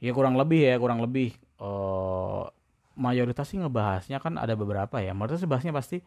Ya 0.00 0.16
kurang 0.16 0.40
lebih 0.40 0.64
ya 0.64 0.80
kurang 0.80 1.04
lebih 1.04 1.36
uh, 1.60 2.48
mayoritas 2.94 3.50
sih 3.50 3.58
ngebahasnya 3.58 4.18
kan 4.22 4.38
ada 4.38 4.54
beberapa 4.58 5.02
ya. 5.02 5.14
Mayoritas 5.14 5.44
bahasnya 5.46 5.74
pasti 5.74 6.02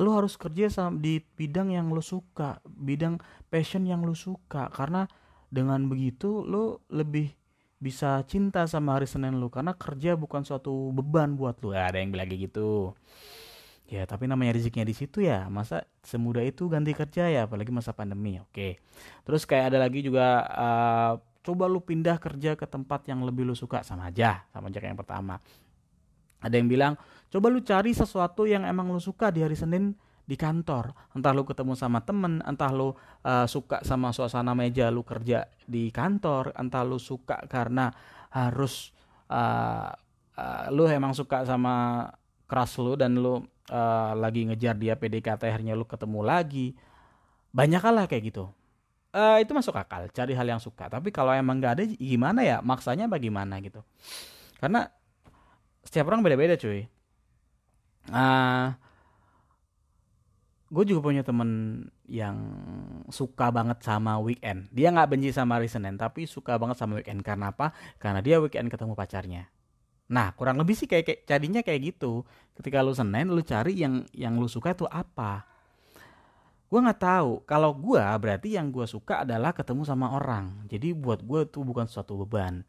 lu 0.00 0.16
harus 0.16 0.40
kerja 0.40 0.72
sama 0.72 0.96
di 0.96 1.20
bidang 1.20 1.76
yang 1.76 1.92
lu 1.92 2.00
suka 2.00 2.64
bidang 2.64 3.20
passion 3.52 3.84
yang 3.84 4.00
lu 4.00 4.16
suka. 4.16 4.72
Karena 4.72 5.04
dengan 5.52 5.84
begitu 5.88 6.44
lu 6.44 6.80
lebih 6.88 7.32
bisa 7.82 8.22
cinta 8.30 8.64
sama 8.70 8.94
hari 8.96 9.10
Senin 9.10 9.42
lu 9.42 9.50
karena 9.50 9.74
kerja 9.74 10.14
bukan 10.14 10.46
suatu 10.46 10.94
beban 10.94 11.34
buat 11.36 11.60
lu. 11.60 11.74
Ada 11.74 12.00
yang 12.00 12.14
bilang 12.14 12.30
gitu. 12.30 12.96
Ya 13.92 14.08
tapi 14.08 14.24
namanya 14.24 14.56
rezekinya 14.56 14.88
di 14.88 14.96
situ 14.96 15.20
ya. 15.20 15.50
Masa 15.52 15.84
semudah 16.00 16.40
itu 16.40 16.64
ganti 16.72 16.96
kerja 16.96 17.28
ya 17.28 17.44
apalagi 17.44 17.68
masa 17.68 17.92
pandemi. 17.92 18.40
Oke. 18.40 18.80
Terus 19.28 19.44
kayak 19.44 19.74
ada 19.74 19.84
lagi 19.84 20.00
juga 20.00 20.48
uh, 20.48 21.12
coba 21.42 21.66
lu 21.66 21.82
pindah 21.82 22.16
kerja 22.22 22.54
ke 22.54 22.64
tempat 22.64 23.06
yang 23.10 23.26
lebih 23.26 23.42
lu 23.46 23.54
suka 23.58 23.82
sama 23.82 24.08
aja 24.08 24.46
sama 24.54 24.70
aja 24.70 24.78
kayak 24.78 24.94
yang 24.94 25.02
pertama 25.02 25.42
ada 26.42 26.54
yang 26.58 26.66
bilang, 26.66 26.98
coba 27.30 27.46
lu 27.48 27.62
cari 27.62 27.94
sesuatu 27.94 28.44
yang 28.50 28.66
emang 28.66 28.90
lu 28.90 28.98
suka 28.98 29.30
di 29.30 29.46
hari 29.46 29.54
Senin 29.54 29.94
di 30.26 30.34
kantor. 30.34 30.90
Entah 31.14 31.30
lu 31.30 31.46
ketemu 31.46 31.78
sama 31.78 32.02
temen, 32.02 32.42
entah 32.42 32.70
lu 32.74 32.90
uh, 32.90 33.46
suka 33.46 33.86
sama 33.86 34.10
suasana 34.10 34.52
meja 34.52 34.90
lu 34.90 35.06
kerja 35.06 35.46
di 35.64 35.94
kantor, 35.94 36.50
entah 36.58 36.82
lu 36.82 36.98
suka 36.98 37.46
karena 37.46 37.94
harus 38.34 38.90
uh, 39.30 39.94
uh, 40.34 40.64
lu 40.74 40.90
emang 40.90 41.14
suka 41.14 41.46
sama 41.46 42.06
keras 42.50 42.74
lu 42.82 42.98
dan 42.98 43.16
lu 43.16 43.38
uh, 43.38 44.12
lagi 44.18 44.42
ngejar 44.50 44.74
dia 44.74 44.98
PDKT 44.98 45.46
akhirnya 45.46 45.78
lu 45.78 45.86
ketemu 45.86 46.26
lagi. 46.26 46.74
Banyak 47.54 47.82
lah 47.86 48.10
kayak 48.10 48.34
gitu. 48.34 48.50
Uh, 49.12 49.36
itu 49.44 49.52
masuk 49.52 49.76
akal, 49.76 50.08
cari 50.08 50.32
hal 50.32 50.48
yang 50.48 50.56
suka. 50.56 50.88
Tapi 50.88 51.12
kalau 51.12 51.36
emang 51.36 51.60
gak 51.60 51.72
ada 51.76 51.84
gimana 51.84 52.40
ya? 52.40 52.64
Maksanya 52.64 53.12
bagaimana 53.12 53.60
gitu. 53.60 53.84
Karena 54.56 54.88
setiap 55.84 56.08
orang 56.08 56.24
beda-beda 56.24 56.56
cuy. 56.56 56.88
Uh, 58.08 58.16
ah, 58.16 58.66
gue 60.72 60.84
juga 60.88 61.12
punya 61.12 61.20
temen 61.20 61.84
yang 62.08 62.40
suka 63.12 63.52
banget 63.52 63.84
sama 63.84 64.16
weekend. 64.16 64.72
Dia 64.72 64.88
nggak 64.88 65.12
benci 65.12 65.28
sama 65.28 65.60
hari 65.60 65.68
Senin 65.68 66.00
tapi 66.00 66.24
suka 66.24 66.56
banget 66.56 66.80
sama 66.80 66.96
weekend. 66.96 67.20
Karena 67.20 67.52
apa? 67.52 67.76
Karena 68.00 68.24
dia 68.24 68.40
weekend 68.40 68.72
ketemu 68.72 68.96
pacarnya. 68.96 69.52
Nah 70.08 70.32
kurang 70.32 70.56
lebih 70.56 70.72
sih 70.72 70.88
kayak, 70.88 71.04
kayak 71.04 71.20
jadinya 71.28 71.60
kayak 71.60 71.92
gitu. 71.92 72.24
Ketika 72.56 72.80
lu 72.80 72.96
Senin 72.96 73.28
lu 73.28 73.44
cari 73.44 73.76
yang 73.76 74.08
yang 74.16 74.40
lu 74.40 74.48
suka 74.48 74.72
itu 74.72 74.88
apa 74.88 75.51
gue 76.72 76.80
nggak 76.80 77.04
tahu. 77.04 77.44
Kalau 77.44 77.76
gue 77.76 78.00
berarti 78.00 78.56
yang 78.56 78.72
gue 78.72 78.88
suka 78.88 79.28
adalah 79.28 79.52
ketemu 79.52 79.84
sama 79.84 80.16
orang. 80.16 80.64
Jadi 80.72 80.96
buat 80.96 81.20
gue 81.20 81.44
tuh 81.44 81.68
bukan 81.68 81.84
suatu 81.84 82.16
beban. 82.24 82.64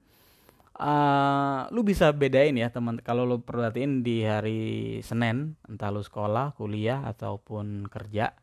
Uh, 0.76 1.70
lu 1.72 1.88
bisa 1.88 2.12
bedain 2.12 2.52
ya 2.60 2.68
teman. 2.68 3.00
Kalau 3.00 3.24
lu 3.24 3.40
perhatiin 3.40 4.04
di 4.04 4.28
hari 4.28 5.00
Senin 5.08 5.56
entah 5.72 5.88
lu 5.88 6.04
sekolah 6.04 6.52
kuliah 6.60 7.08
ataupun 7.08 7.88
kerja 7.88 8.36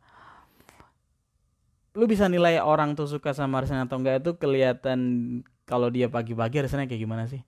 lu 1.98 2.06
bisa 2.06 2.30
nilai 2.30 2.62
orang 2.62 2.94
tuh 2.94 3.10
suka 3.10 3.34
sama 3.34 3.66
Senin 3.66 3.90
atau 3.90 3.98
enggak 3.98 4.22
itu 4.22 4.38
kelihatan 4.38 4.98
kalau 5.66 5.90
dia 5.90 6.06
pagi-pagi 6.06 6.62
hari 6.62 6.70
Senin 6.70 6.86
kayak 6.86 7.02
gimana 7.02 7.26
sih 7.26 7.42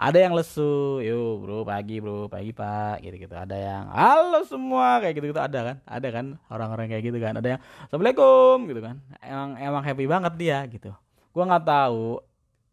ada 0.00 0.16
yang 0.16 0.32
lesu 0.32 1.04
yuk 1.04 1.44
bro 1.44 1.60
pagi 1.60 2.00
bro 2.00 2.24
pagi 2.24 2.56
pak 2.56 3.04
gitu 3.04 3.20
gitu 3.20 3.36
ada 3.36 3.52
yang 3.52 3.84
halo 3.92 4.40
semua 4.48 4.96
kayak 5.04 5.20
gitu 5.20 5.28
gitu 5.28 5.40
ada 5.44 5.60
kan? 5.60 5.76
Ada 5.84 6.08
kan? 6.08 6.26
Orang-orang 6.48 6.88
kayak 6.88 7.04
gitu 7.12 7.18
kan? 7.20 7.36
Ada 7.36 7.48
yang 7.56 7.60
assalamualaikum 7.84 8.56
gitu 8.72 8.80
kan? 8.80 8.96
Emang 9.20 9.50
emang 9.60 9.82
happy 9.84 10.08
banget 10.08 10.32
dia 10.40 10.64
gitu. 10.72 10.96
Gua 11.36 11.44
nggak 11.44 11.68
tahu 11.68 12.16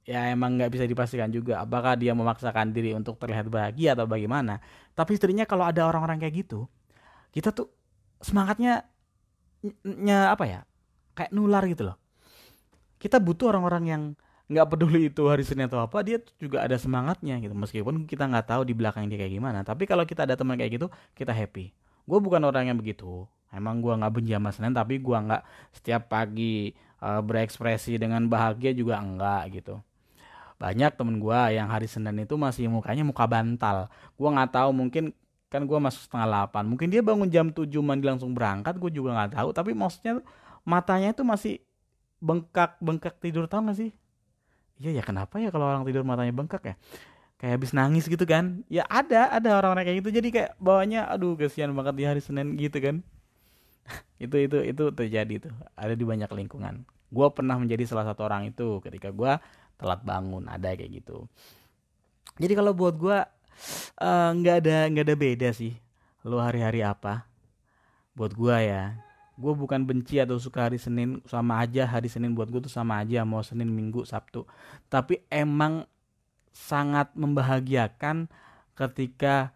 ya 0.07 0.31
emang 0.31 0.55
nggak 0.55 0.71
bisa 0.71 0.87
dipastikan 0.87 1.27
juga 1.27 1.59
apakah 1.59 1.99
dia 1.99 2.15
memaksakan 2.15 2.71
diri 2.71 2.95
untuk 2.95 3.19
terlihat 3.19 3.51
bahagia 3.51 3.91
atau 3.91 4.07
bagaimana. 4.07 4.63
Tapi 4.95 5.19
istrinya 5.19 5.43
kalau 5.43 5.67
ada 5.67 5.83
orang-orang 5.83 6.23
kayak 6.23 6.47
gitu 6.47 6.71
kita 7.35 7.51
tuh 7.51 7.67
semangatnya 8.23 8.87
nya 9.83 10.31
apa 10.31 10.47
ya? 10.47 10.61
Kayak 11.11 11.35
nular 11.35 11.67
gitu 11.67 11.91
loh. 11.91 11.99
Kita 12.95 13.19
butuh 13.19 13.51
orang-orang 13.51 13.83
yang 13.83 14.03
nggak 14.47 14.67
peduli 14.71 15.11
itu 15.11 15.27
hari 15.27 15.43
Senin 15.43 15.67
atau 15.67 15.83
apa 15.83 15.99
dia 16.07 16.23
juga 16.39 16.63
ada 16.63 16.79
semangatnya 16.79 17.35
gitu. 17.43 17.51
Meskipun 17.51 18.07
kita 18.07 18.27
nggak 18.27 18.47
tahu 18.47 18.61
di 18.63 18.73
belakang 18.73 19.07
dia 19.11 19.19
kayak 19.19 19.33
gimana 19.35 19.59
tapi 19.67 19.83
kalau 19.83 20.07
kita 20.07 20.23
ada 20.23 20.39
teman 20.39 20.55
kayak 20.55 20.79
gitu 20.79 20.87
kita 21.13 21.35
happy. 21.35 21.75
Gue 22.07 22.19
bukan 22.23 22.39
orang 22.47 22.71
yang 22.71 22.79
begitu. 22.79 23.27
Emang 23.51 23.83
gue 23.83 23.91
nggak 23.91 24.11
benci 24.11 24.31
sama 24.31 24.49
Senin 24.55 24.73
tapi 24.75 25.03
gue 25.03 25.17
nggak 25.17 25.43
setiap 25.75 26.07
pagi 26.07 26.71
uh, 27.03 27.19
berekspresi 27.19 27.99
dengan 27.99 28.23
bahagia 28.31 28.71
juga 28.71 29.03
enggak 29.03 29.51
gitu. 29.51 29.75
Banyak 30.57 30.95
temen 30.95 31.19
gue 31.19 31.39
yang 31.53 31.67
hari 31.67 31.91
Senin 31.91 32.15
itu 32.23 32.39
masih 32.39 32.71
mukanya 32.71 33.03
muka 33.03 33.27
bantal. 33.27 33.91
Gue 34.15 34.29
nggak 34.31 34.55
tahu 34.55 34.69
mungkin 34.71 35.11
kan 35.51 35.63
gue 35.63 35.79
masuk 35.79 36.07
setengah 36.07 36.27
delapan. 36.27 36.63
Mungkin 36.67 36.87
dia 36.87 37.03
bangun 37.03 37.27
jam 37.27 37.51
tujuh 37.51 37.83
mandi 37.83 38.07
langsung 38.07 38.31
berangkat 38.31 38.79
gue 38.79 38.91
juga 38.95 39.11
nggak 39.11 39.35
tahu. 39.35 39.51
Tapi 39.51 39.71
maksudnya 39.75 40.23
matanya 40.63 41.11
itu 41.11 41.23
masih 41.27 41.59
bengkak 42.17 42.79
bengkak 42.81 43.15
tidur 43.21 43.45
tau 43.45 43.61
gak 43.61 43.77
sih 43.77 43.93
iya 44.77 44.91
ya 44.97 45.03
kenapa 45.05 45.41
ya 45.41 45.49
kalau 45.53 45.65
orang 45.69 45.83
tidur 45.85 46.05
matanya 46.05 46.33
bengkak 46.33 46.63
ya? 46.63 46.75
Kayak 47.37 47.53
habis 47.61 47.71
nangis 47.73 48.05
gitu 48.09 48.25
kan? 48.25 48.65
Ya 48.69 48.85
ada 48.89 49.29
ada 49.29 49.61
orang-orang 49.61 49.85
kayak 49.85 49.97
gitu. 50.01 50.09
Jadi 50.21 50.27
kayak 50.33 50.51
bawahnya 50.57 51.05
aduh 51.05 51.37
kasihan 51.37 51.69
banget 51.73 51.93
di 51.97 52.03
hari 52.05 52.21
Senin 52.21 52.57
gitu 52.57 52.77
kan. 52.81 53.01
Itu 54.23 54.35
itu 54.35 54.57
itu 54.65 54.83
terjadi 54.91 55.47
tuh. 55.47 55.53
Ada 55.77 55.95
di 55.95 56.03
banyak 56.03 56.27
lingkungan. 56.27 56.83
Gue 57.07 57.27
pernah 57.31 57.55
menjadi 57.55 57.87
salah 57.87 58.03
satu 58.03 58.27
orang 58.27 58.51
itu 58.51 58.83
ketika 58.83 59.15
gue 59.15 59.39
telat 59.79 60.01
bangun 60.03 60.43
ada 60.51 60.75
kayak 60.75 60.91
gitu. 60.99 61.29
Jadi 62.35 62.51
kalau 62.51 62.75
buat 62.75 62.99
gue 62.99 63.17
Eh, 63.97 64.29
nggak 64.37 64.55
uh, 64.57 64.61
ada 64.61 64.77
nggak 64.93 65.05
ada 65.05 65.15
beda 65.17 65.49
sih. 65.53 65.73
Lo 66.21 66.37
hari-hari 66.37 66.85
apa? 66.85 67.25
Buat 68.13 68.33
gua 68.37 68.61
ya 68.61 69.06
gue 69.37 69.53
bukan 69.53 69.85
benci 69.85 70.17
atau 70.17 70.41
suka 70.41 70.65
hari 70.65 70.81
Senin 70.81 71.21
sama 71.29 71.61
aja 71.61 71.85
hari 71.85 72.09
Senin 72.09 72.33
buat 72.33 72.49
gue 72.49 72.57
tuh 72.65 72.73
sama 72.73 73.05
aja 73.05 73.21
mau 73.21 73.45
Senin 73.45 73.69
Minggu 73.69 74.01
Sabtu. 74.01 74.49
Tapi 74.89 75.21
emang 75.29 75.85
sangat 76.49 77.13
membahagiakan 77.13 78.25
ketika 78.73 79.53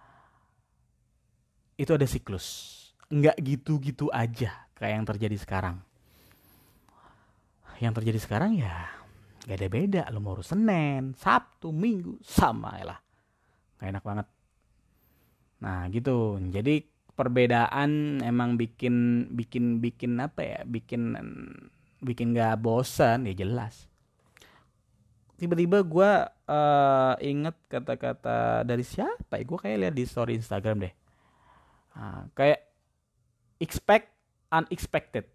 itu 1.82 1.92
ada 1.98 2.06
siklus. 2.06 2.78
Nggak 3.10 3.42
gitu-gitu 3.42 4.14
aja 4.14 4.70
kayak 4.78 4.94
yang 5.02 5.08
terjadi 5.10 5.38
sekarang. 5.42 5.82
Yang 7.82 7.94
terjadi 7.98 8.20
sekarang 8.22 8.62
ya 8.62 8.86
nggak 9.50 9.58
ada 9.58 9.70
beda. 9.74 10.02
Lo 10.14 10.22
mau 10.22 10.38
Senin 10.46 11.18
Sabtu 11.18 11.74
Minggu 11.74 12.22
sama 12.22 12.78
lah. 12.86 13.02
Gak 13.82 13.98
enak 13.98 14.06
banget. 14.06 14.28
Nah 15.66 15.90
gitu. 15.90 16.38
Jadi 16.54 16.91
perbedaan 17.16 18.22
emang 18.24 18.56
bikin 18.56 19.28
bikin 19.32 19.80
bikin 19.84 20.18
apa 20.20 20.42
ya? 20.42 20.60
Bikin 20.66 21.16
bikin 22.02 22.34
gak 22.34 22.60
bosan 22.62 23.30
ya 23.30 23.34
jelas. 23.34 23.86
Tiba-tiba 25.38 25.82
gue 25.82 26.12
uh, 26.30 27.14
inget 27.18 27.58
kata-kata 27.66 28.62
dari 28.62 28.86
siapa 28.86 29.42
ya? 29.42 29.44
Gue 29.46 29.58
kayak 29.58 29.78
lihat 29.82 29.96
di 29.98 30.06
story 30.06 30.38
Instagram 30.38 30.86
deh. 30.86 30.94
Nah, 31.98 32.30
kayak 32.38 32.62
expect 33.58 34.14
unexpected 34.54 35.26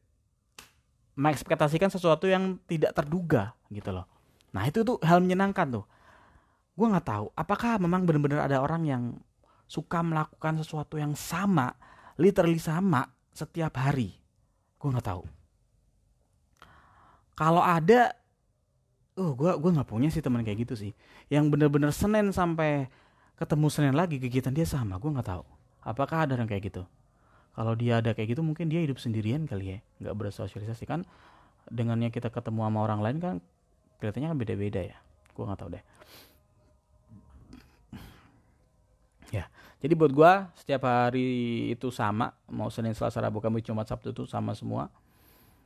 mengekspektasikan 1.16 1.88
sesuatu 1.88 2.28
yang 2.28 2.60
tidak 2.68 2.92
terduga 2.92 3.56
gitu 3.72 3.88
loh. 3.88 4.04
Nah 4.52 4.68
itu 4.68 4.84
tuh 4.84 5.00
hal 5.00 5.24
menyenangkan 5.24 5.80
tuh 5.80 5.84
gue 6.76 6.86
nggak 6.86 7.08
tahu 7.08 7.26
apakah 7.32 7.80
memang 7.80 8.04
benar-benar 8.04 8.44
ada 8.44 8.60
orang 8.60 8.84
yang 8.84 9.02
suka 9.66 10.00
melakukan 10.00 10.62
sesuatu 10.62 10.96
yang 10.96 11.12
sama 11.18 11.74
literally 12.16 12.58
sama 12.62 13.04
setiap 13.34 13.76
hari. 13.76 14.14
Gue 14.78 14.88
nggak 14.94 15.06
tahu. 15.06 15.22
Kalau 17.36 17.60
ada 17.60 18.16
uh 19.16 19.32
gue 19.36 19.52
gue 19.60 19.70
nggak 19.76 19.88
punya 19.88 20.08
sih 20.08 20.24
teman 20.24 20.46
kayak 20.46 20.64
gitu 20.64 20.74
sih. 20.78 20.92
Yang 21.28 21.52
bener-bener 21.52 21.92
senin 21.92 22.32
sampai 22.32 22.88
ketemu 23.36 23.66
senin 23.68 23.92
lagi 23.92 24.16
kegiatan 24.16 24.54
dia 24.54 24.64
sama 24.64 24.96
gue 24.96 25.10
nggak 25.12 25.28
tahu. 25.28 25.44
Apakah 25.84 26.24
ada 26.24 26.38
orang 26.38 26.48
kayak 26.48 26.72
gitu? 26.72 26.82
Kalau 27.52 27.72
dia 27.76 28.00
ada 28.00 28.12
kayak 28.16 28.36
gitu 28.36 28.42
mungkin 28.44 28.68
dia 28.68 28.80
hidup 28.80 28.96
sendirian 28.96 29.44
kali 29.44 29.76
ya 29.76 29.78
nggak 30.00 30.14
bersosialisasi. 30.16 30.88
Kan 30.88 31.04
dengannya 31.68 32.08
kita 32.14 32.30
ketemu 32.32 32.64
sama 32.64 32.78
orang 32.80 33.00
lain 33.02 33.18
kan 33.20 33.34
kelihatannya 34.00 34.28
kan 34.32 34.38
beda-beda 34.38 34.80
ya. 34.80 34.96
Gue 35.36 35.44
nggak 35.44 35.60
tahu 35.60 35.70
deh 35.76 35.84
Ya, 39.34 39.50
jadi 39.82 39.92
buat 39.98 40.12
gua 40.14 40.54
setiap 40.54 40.86
hari 40.86 41.70
itu 41.74 41.90
sama, 41.90 42.34
mau 42.46 42.70
Senin, 42.70 42.94
Selasa, 42.94 43.18
Rabu, 43.18 43.42
Kamis, 43.42 43.66
Jumat, 43.66 43.86
Sabtu 43.90 44.14
itu 44.14 44.22
sama 44.26 44.54
semua. 44.54 44.90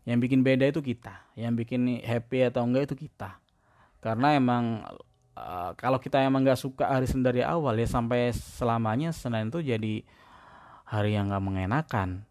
Yang 0.08 0.28
bikin 0.28 0.40
beda 0.40 0.64
itu 0.64 0.80
kita, 0.80 1.28
yang 1.36 1.52
bikin 1.52 2.00
happy 2.00 2.48
atau 2.48 2.64
enggak 2.64 2.88
itu 2.88 3.04
kita. 3.04 3.36
Karena 4.00 4.32
emang 4.32 4.80
uh, 5.36 5.76
kalau 5.76 6.00
kita 6.00 6.24
emang 6.24 6.40
nggak 6.40 6.56
suka 6.56 6.88
hari 6.88 7.04
Senin 7.04 7.28
dari 7.28 7.44
awal 7.44 7.76
ya 7.76 7.84
sampai 7.84 8.32
selamanya 8.32 9.12
Senin 9.12 9.52
itu 9.52 9.60
jadi 9.60 10.04
hari 10.88 11.20
yang 11.20 11.28
nggak 11.28 11.44
mengenakan. 11.44 12.24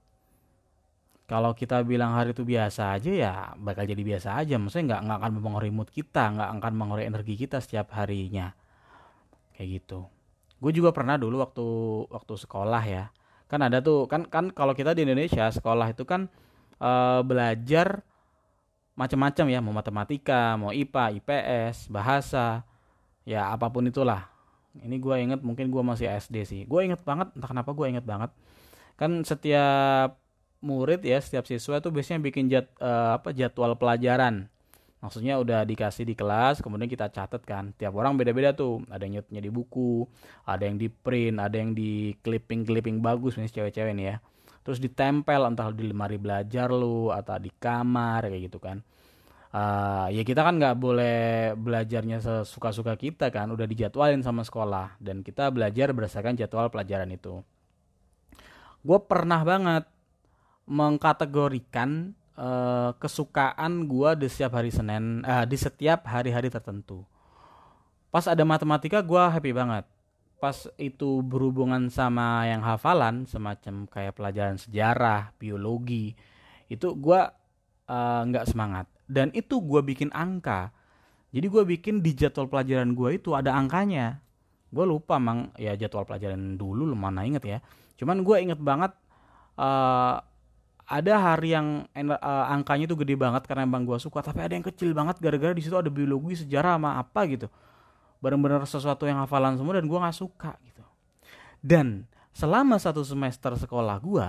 Kalau 1.29 1.53
kita 1.53 1.85
bilang 1.85 2.17
hari 2.17 2.33
itu 2.33 2.41
biasa 2.41 2.97
aja 2.97 3.11
ya 3.13 3.33
bakal 3.53 3.85
jadi 3.85 4.01
biasa 4.01 4.33
aja. 4.33 4.57
Maksudnya 4.57 4.97
nggak 4.97 5.01
nggak 5.05 5.17
akan 5.21 5.31
mempengaruhi 5.37 5.73
mood 5.73 5.89
kita, 5.93 6.25
nggak 6.33 6.49
akan 6.57 6.73
mempengaruhi 6.73 7.05
energi 7.05 7.37
kita 7.37 7.61
setiap 7.61 7.93
harinya. 7.93 8.57
Kayak 9.53 9.69
gitu 9.77 10.09
gue 10.59 10.71
juga 10.75 10.91
pernah 10.91 11.15
dulu 11.15 11.39
waktu 11.39 11.67
waktu 12.11 12.33
sekolah 12.35 12.83
ya. 12.83 13.03
Kan 13.49 13.65
ada 13.65 13.81
tuh 13.81 14.05
kan 14.05 14.27
kan 14.27 14.51
kalau 14.53 14.75
kita 14.75 14.93
di 14.93 15.07
Indonesia 15.07 15.49
sekolah 15.49 15.91
itu 15.91 16.03
kan 16.05 16.27
uh, 16.83 17.23
belajar 17.25 18.03
macam-macam 18.99 19.45
ya. 19.49 19.59
Mau 19.63 19.73
matematika 19.73 20.59
mau 20.59 20.75
IPA 20.75 21.23
IPS 21.23 21.89
bahasa 21.89 22.67
ya 23.23 23.49
apa 23.49 23.71
pun 23.71 23.87
itulah. 23.87 24.27
Ini 24.79 24.95
gue 25.01 25.15
inget 25.17 25.41
mungkin 25.41 25.71
gue 25.73 25.83
masih 25.83 26.11
SD 26.11 26.35
sih. 26.45 26.61
Gue 26.67 26.85
inget 26.85 27.01
banget 27.01 27.33
entah 27.33 27.49
kenapa 27.49 27.71
gue 27.73 27.87
inget 27.89 28.05
banget. 28.05 28.29
Kan 28.99 29.23
setiap 29.23 30.19
murid 30.59 31.01
ya 31.07 31.23
setiap 31.23 31.47
siswa 31.47 31.79
tuh 31.79 31.91
biasanya 31.95 32.19
bikin 32.19 32.51
jad, 32.51 32.67
uh, 32.83 33.15
apa 33.15 33.31
jadwal 33.31 33.79
pelajaran 33.79 34.51
maksudnya 34.99 35.39
udah 35.39 35.63
dikasih 35.63 36.03
di 36.03 36.15
kelas 36.15 36.59
kemudian 36.59 36.87
kita 36.91 37.07
catat 37.11 37.43
kan. 37.43 37.71
Tiap 37.75 37.95
orang 37.95 38.19
beda-beda 38.19 38.51
tuh. 38.51 38.83
Ada 38.91 39.07
yang 39.07 39.19
nyutnya 39.19 39.41
di 39.43 39.51
buku 39.51 40.03
ada 40.45 40.63
yang 40.67 40.75
di 40.75 40.87
print 40.91 41.39
ada 41.39 41.55
yang 41.55 41.71
di 41.71 42.15
clipping 42.19 42.67
clipping 42.67 42.99
bagus 42.99 43.39
nih 43.39 43.51
cewek-cewek 43.51 43.95
nih 43.95 44.05
ya. 44.13 44.17
Terus 44.63 44.77
ditempel 44.83 45.41
entah 45.47 45.71
di 45.71 45.87
lemari 45.87 46.19
belajar 46.19 46.69
lu 46.69 47.09
atau 47.09 47.39
di 47.39 47.49
kamar 47.49 48.27
kayak 48.27 48.43
gitu 48.51 48.59
kan. 48.59 48.83
Uh, 49.49 50.05
ya 50.13 50.21
kita 50.21 50.45
kan 50.45 50.61
nggak 50.61 50.77
boleh 50.77 51.57
belajarnya 51.57 52.21
sesuka-suka 52.21 52.93
kita 52.99 53.33
kan. 53.33 53.49
Udah 53.49 53.65
dijadwalin 53.65 54.21
sama 54.21 54.45
sekolah. 54.45 54.99
Dan 55.01 55.25
kita 55.25 55.49
belajar 55.49 55.89
berdasarkan 55.95 56.37
jadwal 56.37 56.69
pelajaran 56.69 57.09
itu. 57.09 57.41
Gue 58.85 58.99
pernah 59.03 59.41
banget 59.41 59.89
mengkategorikan 60.69 62.13
uh, 62.39 62.95
kesukaan 62.95 63.85
gue 63.85 64.09
di 64.15 64.27
setiap 64.31 64.55
hari 64.55 64.71
Senin 64.71 65.21
uh, 65.27 65.43
di 65.43 65.59
setiap 65.59 66.07
hari-hari 66.07 66.47
tertentu. 66.47 67.03
Pas 68.09 68.25
ada 68.25 68.41
matematika 68.47 69.03
gue 69.03 69.19
happy 69.19 69.51
banget. 69.51 69.85
Pas 70.39 70.55
itu 70.79 71.19
berhubungan 71.19 71.91
sama 71.91 72.47
yang 72.47 72.63
hafalan 72.63 73.27
semacam 73.27 73.85
kayak 73.91 74.15
pelajaran 74.15 74.55
sejarah 74.55 75.35
biologi 75.35 76.15
itu 76.71 76.87
gue 76.95 77.21
uh, 77.91 78.21
nggak 78.23 78.47
semangat. 78.47 78.87
Dan 79.09 79.35
itu 79.35 79.59
gue 79.59 79.83
bikin 79.83 80.09
angka. 80.15 80.71
Jadi 81.29 81.45
gue 81.45 81.63
bikin 81.77 82.01
di 82.01 82.15
jadwal 82.17 82.49
pelajaran 82.49 82.95
gue 82.95 83.19
itu 83.19 83.35
ada 83.35 83.53
angkanya. 83.53 84.23
Gue 84.69 84.85
lupa 84.87 85.17
mang 85.21 85.53
ya 85.59 85.75
jadwal 85.77 86.07
pelajaran 86.07 86.57
dulu 86.57 86.87
lu 86.87 86.97
mana 86.97 87.27
inget 87.27 87.43
ya. 87.45 87.59
Cuman 87.99 88.23
gue 88.23 88.37
inget 88.39 88.57
banget 88.61 88.95
uh, 89.59 90.23
ada 90.89 91.21
hari 91.21 91.53
yang 91.53 91.85
uh, 91.93 92.45
angkanya 92.49 92.89
itu 92.89 92.97
gede 92.97 93.13
banget 93.13 93.45
karena 93.45 93.61
emang 93.69 93.85
gue 93.85 94.01
suka 94.01 94.25
tapi 94.25 94.41
ada 94.41 94.57
yang 94.57 94.65
kecil 94.65 94.89
banget 94.97 95.21
gara-gara 95.21 95.53
di 95.53 95.61
situ 95.61 95.77
ada 95.77 95.93
biologi 95.93 96.41
sejarah 96.41 96.81
sama 96.81 96.97
apa 96.97 97.21
gitu. 97.29 97.45
Benar-benar 98.17 98.65
sesuatu 98.65 99.05
yang 99.05 99.21
hafalan 99.21 99.53
semua 99.53 99.77
dan 99.77 99.85
gue 99.85 99.99
nggak 100.01 100.17
suka 100.17 100.57
gitu. 100.65 100.81
Dan 101.61 102.09
selama 102.33 102.81
satu 102.81 103.05
semester 103.05 103.53
sekolah 103.53 104.01
gue 104.01 104.27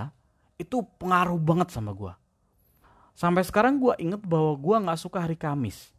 itu 0.60 0.84
pengaruh 1.00 1.40
banget 1.40 1.72
sama 1.72 1.96
gue 1.96 2.12
sampai 3.16 3.40
sekarang 3.40 3.80
gue 3.80 3.96
inget 3.96 4.20
bahwa 4.20 4.52
gue 4.56 4.76
nggak 4.84 5.00
suka 5.00 5.24
hari 5.24 5.36
Kamis. 5.40 5.96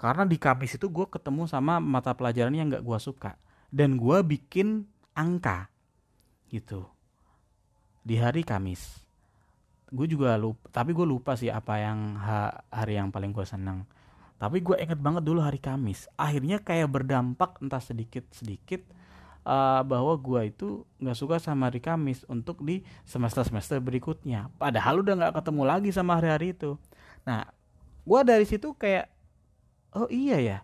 Karena 0.00 0.24
di 0.24 0.40
Kamis 0.40 0.80
itu 0.80 0.88
gue 0.88 1.06
ketemu 1.08 1.44
sama 1.44 1.76
mata 1.76 2.16
pelajaran 2.16 2.56
yang 2.56 2.72
nggak 2.72 2.84
gue 2.84 2.98
suka. 3.00 3.36
Dan 3.68 4.00
gue 4.00 4.24
bikin 4.24 4.88
angka 5.12 5.68
gitu. 6.48 6.88
Di 8.04 8.16
hari 8.16 8.44
Kamis 8.44 9.07
gue 9.88 10.06
juga 10.06 10.36
lupa 10.36 10.68
tapi 10.68 10.92
gue 10.92 11.06
lupa 11.08 11.32
sih 11.34 11.48
apa 11.48 11.80
yang 11.80 12.16
ha, 12.20 12.52
hari 12.68 13.00
yang 13.00 13.08
paling 13.08 13.32
gue 13.32 13.44
senang. 13.44 13.88
Tapi 14.38 14.62
gue 14.62 14.78
inget 14.78 15.00
banget 15.02 15.26
dulu 15.26 15.42
hari 15.42 15.58
Kamis. 15.58 16.06
Akhirnya 16.14 16.62
kayak 16.62 16.86
berdampak 16.94 17.58
entah 17.58 17.82
sedikit 17.82 18.22
sedikit 18.30 18.86
uh, 19.42 19.82
bahwa 19.82 20.14
gue 20.14 20.54
itu 20.54 20.86
nggak 21.02 21.18
suka 21.18 21.36
sama 21.42 21.66
hari 21.66 21.82
Kamis 21.82 22.22
untuk 22.30 22.62
di 22.62 22.86
semester 23.02 23.42
semester 23.42 23.82
berikutnya. 23.82 24.46
Padahal 24.54 25.02
udah 25.02 25.14
nggak 25.18 25.34
ketemu 25.42 25.62
lagi 25.66 25.90
sama 25.90 26.22
hari-hari 26.22 26.54
itu. 26.54 26.78
Nah 27.26 27.50
gue 28.06 28.20
dari 28.22 28.46
situ 28.46 28.72
kayak 28.78 29.10
oh 29.98 30.06
iya 30.06 30.38
ya 30.38 30.58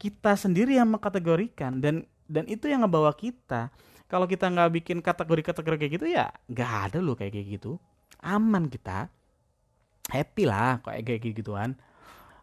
kita 0.00 0.34
sendiri 0.34 0.80
yang 0.80 0.88
mengkategorikan 0.90 1.78
dan 1.84 2.08
dan 2.32 2.48
itu 2.48 2.64
yang 2.64 2.80
ngebawa 2.86 3.12
kita. 3.12 3.68
Kalau 4.08 4.24
kita 4.24 4.48
nggak 4.48 4.72
bikin 4.80 4.98
kategori-kategori 5.04 5.76
kayak 5.76 5.92
gitu 6.00 6.06
ya 6.08 6.32
nggak 6.48 6.72
ada 6.88 6.98
loh 7.04 7.16
kayak 7.16 7.32
gitu 7.44 7.76
aman 8.22 8.70
kita 8.70 9.10
happy 10.08 10.44
lah 10.48 10.80
kayak 10.82 11.02
kayak 11.06 11.34
gituan. 11.36 11.78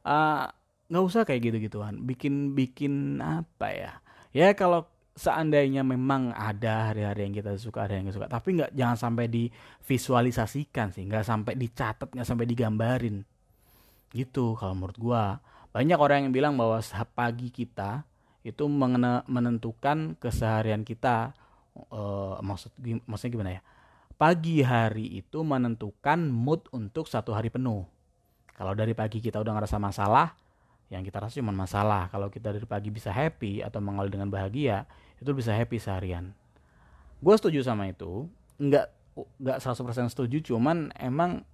Uh, 0.05 0.47
nggak 0.87 1.03
usah 1.03 1.21
kayak 1.27 1.41
gitu 1.51 1.57
gituan. 1.59 2.01
Bikin 2.05 2.55
bikin 2.55 3.19
apa 3.19 3.67
ya? 3.73 3.93
Ya 4.31 4.53
kalau 4.53 4.85
seandainya 5.17 5.83
memang 5.83 6.31
ada 6.31 6.93
hari-hari 6.93 7.27
yang 7.27 7.35
kita 7.35 7.59
suka 7.59 7.89
ada 7.89 7.97
yang 7.97 8.07
gak 8.07 8.17
suka. 8.17 8.27
Tapi 8.31 8.49
nggak 8.61 8.71
jangan 8.73 8.97
sampai 8.97 9.25
divisualisasikan 9.27 10.95
sih. 10.95 11.03
Nggak 11.05 11.25
sampai 11.25 11.53
dicatat 11.59 12.09
nggak 12.13 12.27
sampai 12.27 12.45
digambarin. 12.47 13.17
Gitu 14.09 14.55
kalau 14.55 14.73
menurut 14.77 14.97
gua. 14.97 15.23
Banyak 15.69 16.01
orang 16.01 16.25
yang 16.25 16.33
bilang 16.33 16.57
bahwa 16.57 16.81
pagi 17.13 17.53
kita 17.53 18.01
itu 18.41 18.65
menentukan 18.65 20.17
keseharian 20.17 20.81
kita. 20.81 21.37
Uh, 21.93 22.35
maksud 22.43 22.73
maksudnya 23.07 23.31
gimana 23.31 23.51
ya 23.55 23.61
pagi 24.19 24.59
hari 24.59 25.23
itu 25.23 25.47
menentukan 25.47 26.27
mood 26.27 26.67
untuk 26.75 27.07
satu 27.07 27.31
hari 27.31 27.47
penuh. 27.47 27.87
Kalau 28.51 28.75
dari 28.75 28.91
pagi 28.91 29.23
kita 29.23 29.39
udah 29.39 29.55
ngerasa 29.55 29.79
masalah 29.79 30.35
yang 30.91 31.07
kita 31.07 31.23
rasa 31.23 31.39
cuma 31.39 31.55
masalah. 31.55 32.11
Kalau 32.11 32.27
kita 32.27 32.51
dari 32.51 32.67
pagi 32.67 32.91
bisa 32.91 33.15
happy 33.15 33.63
atau 33.63 33.79
mengawali 33.79 34.11
dengan 34.11 34.27
bahagia 34.27 34.83
itu 35.23 35.31
bisa 35.31 35.55
happy 35.55 35.79
seharian. 35.79 36.35
Gue 37.23 37.31
setuju 37.39 37.63
sama 37.63 37.87
itu. 37.87 38.27
Nggak 38.59 38.91
nggak 39.39 39.57
100% 39.63 40.11
setuju 40.11 40.51
cuman 40.51 40.91
emang 40.99 41.47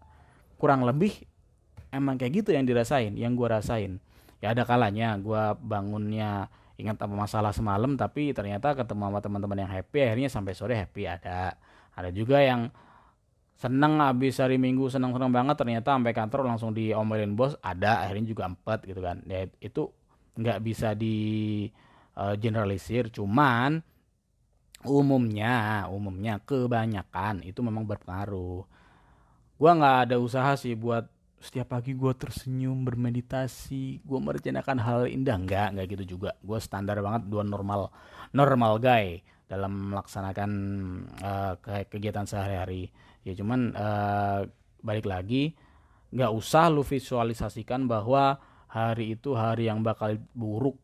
kurang 0.57 0.85
lebih 0.85 1.13
emang 1.89 2.17
kayak 2.17 2.45
gitu 2.45 2.49
yang 2.57 2.65
dirasain 2.65 3.13
yang 3.13 3.37
gue 3.37 3.45
rasain. 3.45 4.01
Ya 4.41 4.57
ada 4.57 4.65
kalanya 4.65 5.13
gue 5.21 5.53
bangunnya 5.61 6.49
ingat 6.81 6.97
apa 6.97 7.13
masalah 7.13 7.53
semalam 7.53 7.93
tapi 7.93 8.33
ternyata 8.33 8.73
ketemu 8.73 9.13
sama 9.13 9.19
teman-teman 9.21 9.63
yang 9.63 9.71
happy 9.71 10.01
akhirnya 10.01 10.27
sampai 10.33 10.57
sore 10.57 10.75
happy 10.75 11.07
ada 11.07 11.55
ada 11.95 12.11
juga 12.11 12.43
yang 12.43 12.67
seneng 13.55 14.03
habis 14.03 14.35
hari 14.43 14.59
minggu 14.59 14.91
seneng 14.91 15.15
seneng 15.15 15.31
banget 15.31 15.55
ternyata 15.55 15.95
sampai 15.95 16.11
kantor 16.11 16.43
langsung 16.43 16.75
diomelin 16.75 17.39
bos 17.39 17.55
ada. 17.63 18.03
Akhirnya 18.03 18.27
juga 18.27 18.43
empat 18.51 18.83
gitu 18.83 18.99
kan. 18.99 19.23
Ya 19.25 19.47
itu 19.63 19.89
nggak 20.35 20.59
bisa 20.59 20.91
di 20.91 21.15
uh, 22.19 22.35
generalisir 22.35 23.07
cuman 23.07 23.79
umumnya 24.85 25.87
umumnya 25.87 26.43
kebanyakan 26.43 27.47
itu 27.47 27.63
memang 27.63 27.87
berpengaruh. 27.87 28.67
Gua 29.55 29.71
nggak 29.71 29.97
ada 30.11 30.15
usaha 30.19 30.51
sih 30.59 30.75
buat 30.75 31.07
setiap 31.35 31.77
pagi 31.77 31.93
gue 31.93 32.09
tersenyum 32.17 32.87
bermeditasi 32.89 34.01
gue 34.01 34.19
merencanakan 34.19 34.77
hal 34.83 35.01
indah. 35.07 35.39
Nggak 35.39 35.67
nggak 35.79 35.87
gitu 35.95 36.03
juga. 36.19 36.35
Gue 36.43 36.59
standar 36.59 36.99
banget 36.99 37.31
dua 37.31 37.47
normal 37.47 37.87
normal 38.35 38.83
guy 38.83 39.23
dalam 39.45 39.93
melaksanakan 39.93 40.51
uh, 41.21 41.53
kegiatan 41.89 42.25
sehari-hari. 42.25 42.89
Ya 43.25 43.33
cuman 43.37 43.73
uh, 43.73 44.45
balik 44.81 45.05
lagi 45.09 45.53
nggak 46.13 46.31
usah 46.31 46.69
lu 46.69 46.85
visualisasikan 46.85 47.89
bahwa 47.89 48.37
hari 48.69 49.17
itu 49.17 49.33
hari 49.37 49.69
yang 49.69 49.81
bakal 49.85 50.17
buruk. 50.33 50.77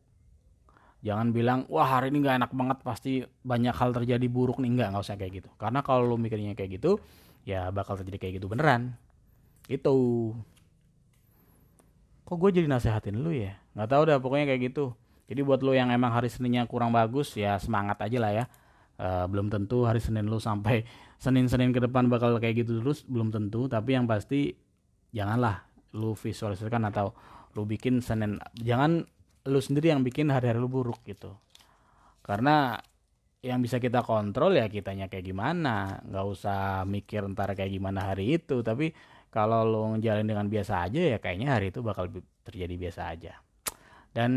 Jangan 1.02 1.34
bilang 1.34 1.66
wah 1.66 1.98
hari 1.98 2.14
ini 2.14 2.22
nggak 2.22 2.36
enak 2.46 2.52
banget 2.54 2.78
pasti 2.86 3.12
banyak 3.42 3.74
hal 3.74 3.90
terjadi 3.90 4.26
buruk 4.30 4.62
nih. 4.62 4.70
Nggak 4.78 4.88
nggak 4.94 5.02
usah 5.02 5.16
kayak 5.18 5.32
gitu. 5.42 5.50
Karena 5.58 5.82
kalau 5.82 6.06
lu 6.06 6.16
mikirnya 6.18 6.54
kayak 6.54 6.78
gitu 6.78 7.02
ya 7.42 7.74
bakal 7.74 7.98
terjadi 7.98 8.22
kayak 8.22 8.34
gitu 8.38 8.46
beneran. 8.46 8.94
Itu 9.66 9.94
kok 12.22 12.36
gue 12.38 12.50
jadi 12.54 12.70
nasehatin 12.70 13.18
lu 13.18 13.34
ya? 13.34 13.58
Nggak 13.74 13.88
tahu 13.90 14.02
dah 14.06 14.18
pokoknya 14.22 14.46
kayak 14.54 14.62
gitu 14.70 14.94
jadi 15.32 15.40
buat 15.48 15.64
lu 15.64 15.72
yang 15.72 15.88
emang 15.88 16.12
hari 16.12 16.28
Seninnya 16.28 16.68
kurang 16.68 16.92
bagus 16.92 17.32
ya 17.40 17.56
semangat 17.56 18.04
aja 18.04 18.20
lah 18.20 18.32
ya. 18.36 18.44
Uh, 19.00 19.24
belum 19.24 19.48
tentu 19.48 19.88
hari 19.88 19.96
Senin 20.04 20.28
lu 20.28 20.36
sampai 20.36 20.84
Senin-Senin 21.24 21.72
ke 21.72 21.80
depan 21.80 22.12
bakal 22.12 22.36
kayak 22.36 22.68
gitu 22.68 22.84
terus 22.84 23.00
belum 23.08 23.32
tentu. 23.32 23.64
Tapi 23.64 23.96
yang 23.96 24.04
pasti 24.04 24.52
janganlah 25.16 25.64
lu 25.96 26.12
visualisasikan 26.12 26.84
atau 26.92 27.16
lu 27.56 27.64
bikin 27.64 28.04
Senin 28.04 28.36
jangan 28.60 29.08
lu 29.48 29.60
sendiri 29.64 29.88
yang 29.88 30.04
bikin 30.04 30.28
hari-hari 30.28 30.60
lu 30.60 30.68
buruk 30.68 31.00
gitu. 31.08 31.32
Karena 32.20 32.76
yang 33.40 33.58
bisa 33.64 33.80
kita 33.80 34.04
kontrol 34.04 34.52
ya 34.52 34.68
kitanya 34.68 35.08
kayak 35.08 35.32
gimana. 35.32 36.04
Nggak 36.04 36.26
usah 36.28 36.84
mikir 36.84 37.24
ntar 37.32 37.56
kayak 37.56 37.72
gimana 37.72 38.12
hari 38.12 38.36
itu. 38.36 38.60
Tapi 38.60 38.92
kalau 39.32 39.64
lu 39.64 39.96
ngejalin 39.96 40.28
dengan 40.28 40.44
biasa 40.44 40.92
aja 40.92 41.16
ya 41.16 41.16
kayaknya 41.16 41.56
hari 41.56 41.72
itu 41.72 41.80
bakal 41.80 42.12
terjadi 42.44 42.76
biasa 42.76 43.02
aja. 43.08 43.32
Dan 44.12 44.30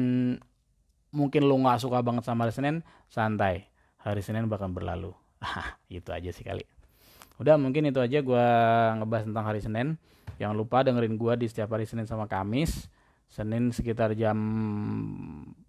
mungkin 1.16 1.48
lu 1.48 1.56
nggak 1.64 1.80
suka 1.80 2.04
banget 2.04 2.28
sama 2.28 2.44
hari 2.44 2.54
Senin 2.54 2.76
santai 3.08 3.72
hari 4.04 4.20
Senin 4.20 4.52
bakal 4.52 4.68
berlalu 4.70 5.16
itu 5.88 6.12
aja 6.12 6.30
sih 6.36 6.44
kali 6.44 6.68
Udah 7.36 7.60
mungkin 7.60 7.84
itu 7.92 8.00
aja 8.00 8.24
gue 8.24 8.46
ngebahas 9.00 9.28
tentang 9.28 9.46
hari 9.46 9.60
Senin. 9.60 10.00
Jangan 10.40 10.56
lupa 10.56 10.84
dengerin 10.84 11.20
gue 11.20 11.34
di 11.44 11.48
setiap 11.52 11.76
hari 11.76 11.84
Senin 11.84 12.08
sama 12.08 12.32
Kamis. 12.32 12.88
Senin 13.28 13.76
sekitar 13.76 14.16
jam 14.16 14.38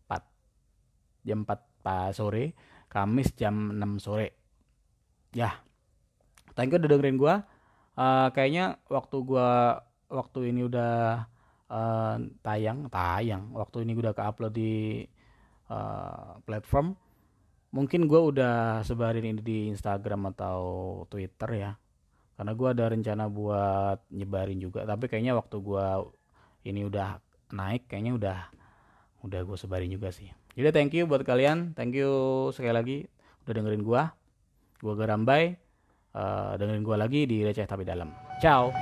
4. 0.06 1.26
Jam 1.26 1.42
4 1.42 1.82
pas 1.82 2.14
sore. 2.14 2.54
Kamis 2.86 3.34
jam 3.34 3.74
6 3.74 3.98
sore. 3.98 4.30
Ya. 5.34 5.58
Thank 6.54 6.70
you 6.74 6.78
udah 6.78 6.90
dengerin 6.90 7.18
gue. 7.18 7.34
Uh, 7.96 8.28
kayaknya 8.30 8.78
waktu 8.86 9.16
gue 9.26 9.50
waktu 10.06 10.38
ini 10.54 10.70
udah 10.70 11.26
uh, 11.66 12.16
tayang 12.46 12.86
tayang 12.92 13.50
waktu 13.56 13.88
ini 13.88 13.98
udah 13.98 14.12
ke 14.14 14.22
upload 14.22 14.54
di 14.54 15.02
uh, 15.70 16.38
platform. 16.44 16.96
Mungkin 17.74 18.08
gue 18.08 18.20
udah 18.20 18.80
sebarin 18.86 19.26
ini 19.26 19.42
di 19.42 19.58
Instagram 19.68 20.32
atau 20.36 20.60
Twitter 21.10 21.50
ya. 21.56 21.72
Karena 22.36 22.52
gue 22.52 22.68
ada 22.68 22.84
rencana 22.92 23.24
buat 23.28 24.00
nyebarin 24.12 24.60
juga. 24.60 24.84
Tapi 24.84 25.08
kayaknya 25.08 25.36
waktu 25.36 25.56
gue 25.60 25.86
ini 26.66 26.84
udah 26.84 27.20
naik 27.52 27.86
kayaknya 27.86 28.12
udah 28.16 28.38
udah 29.24 29.40
gue 29.42 29.56
sebarin 29.58 29.90
juga 29.92 30.12
sih. 30.12 30.30
Jadi 30.56 30.72
thank 30.72 30.92
you 30.96 31.04
buat 31.04 31.22
kalian. 31.26 31.76
Thank 31.76 31.96
you 31.96 32.12
sekali 32.52 32.72
lagi 32.72 32.96
udah 33.46 33.52
dengerin 33.62 33.86
gue 33.86 34.02
gue 34.82 34.94
Garambai 34.98 35.56
uh, 36.12 36.52
dengerin 36.58 36.84
gue 36.84 36.96
lagi 36.98 37.20
di 37.24 37.46
receh 37.46 37.64
tapi 37.64 37.86
dalam. 37.86 38.12
Ciao 38.42 38.74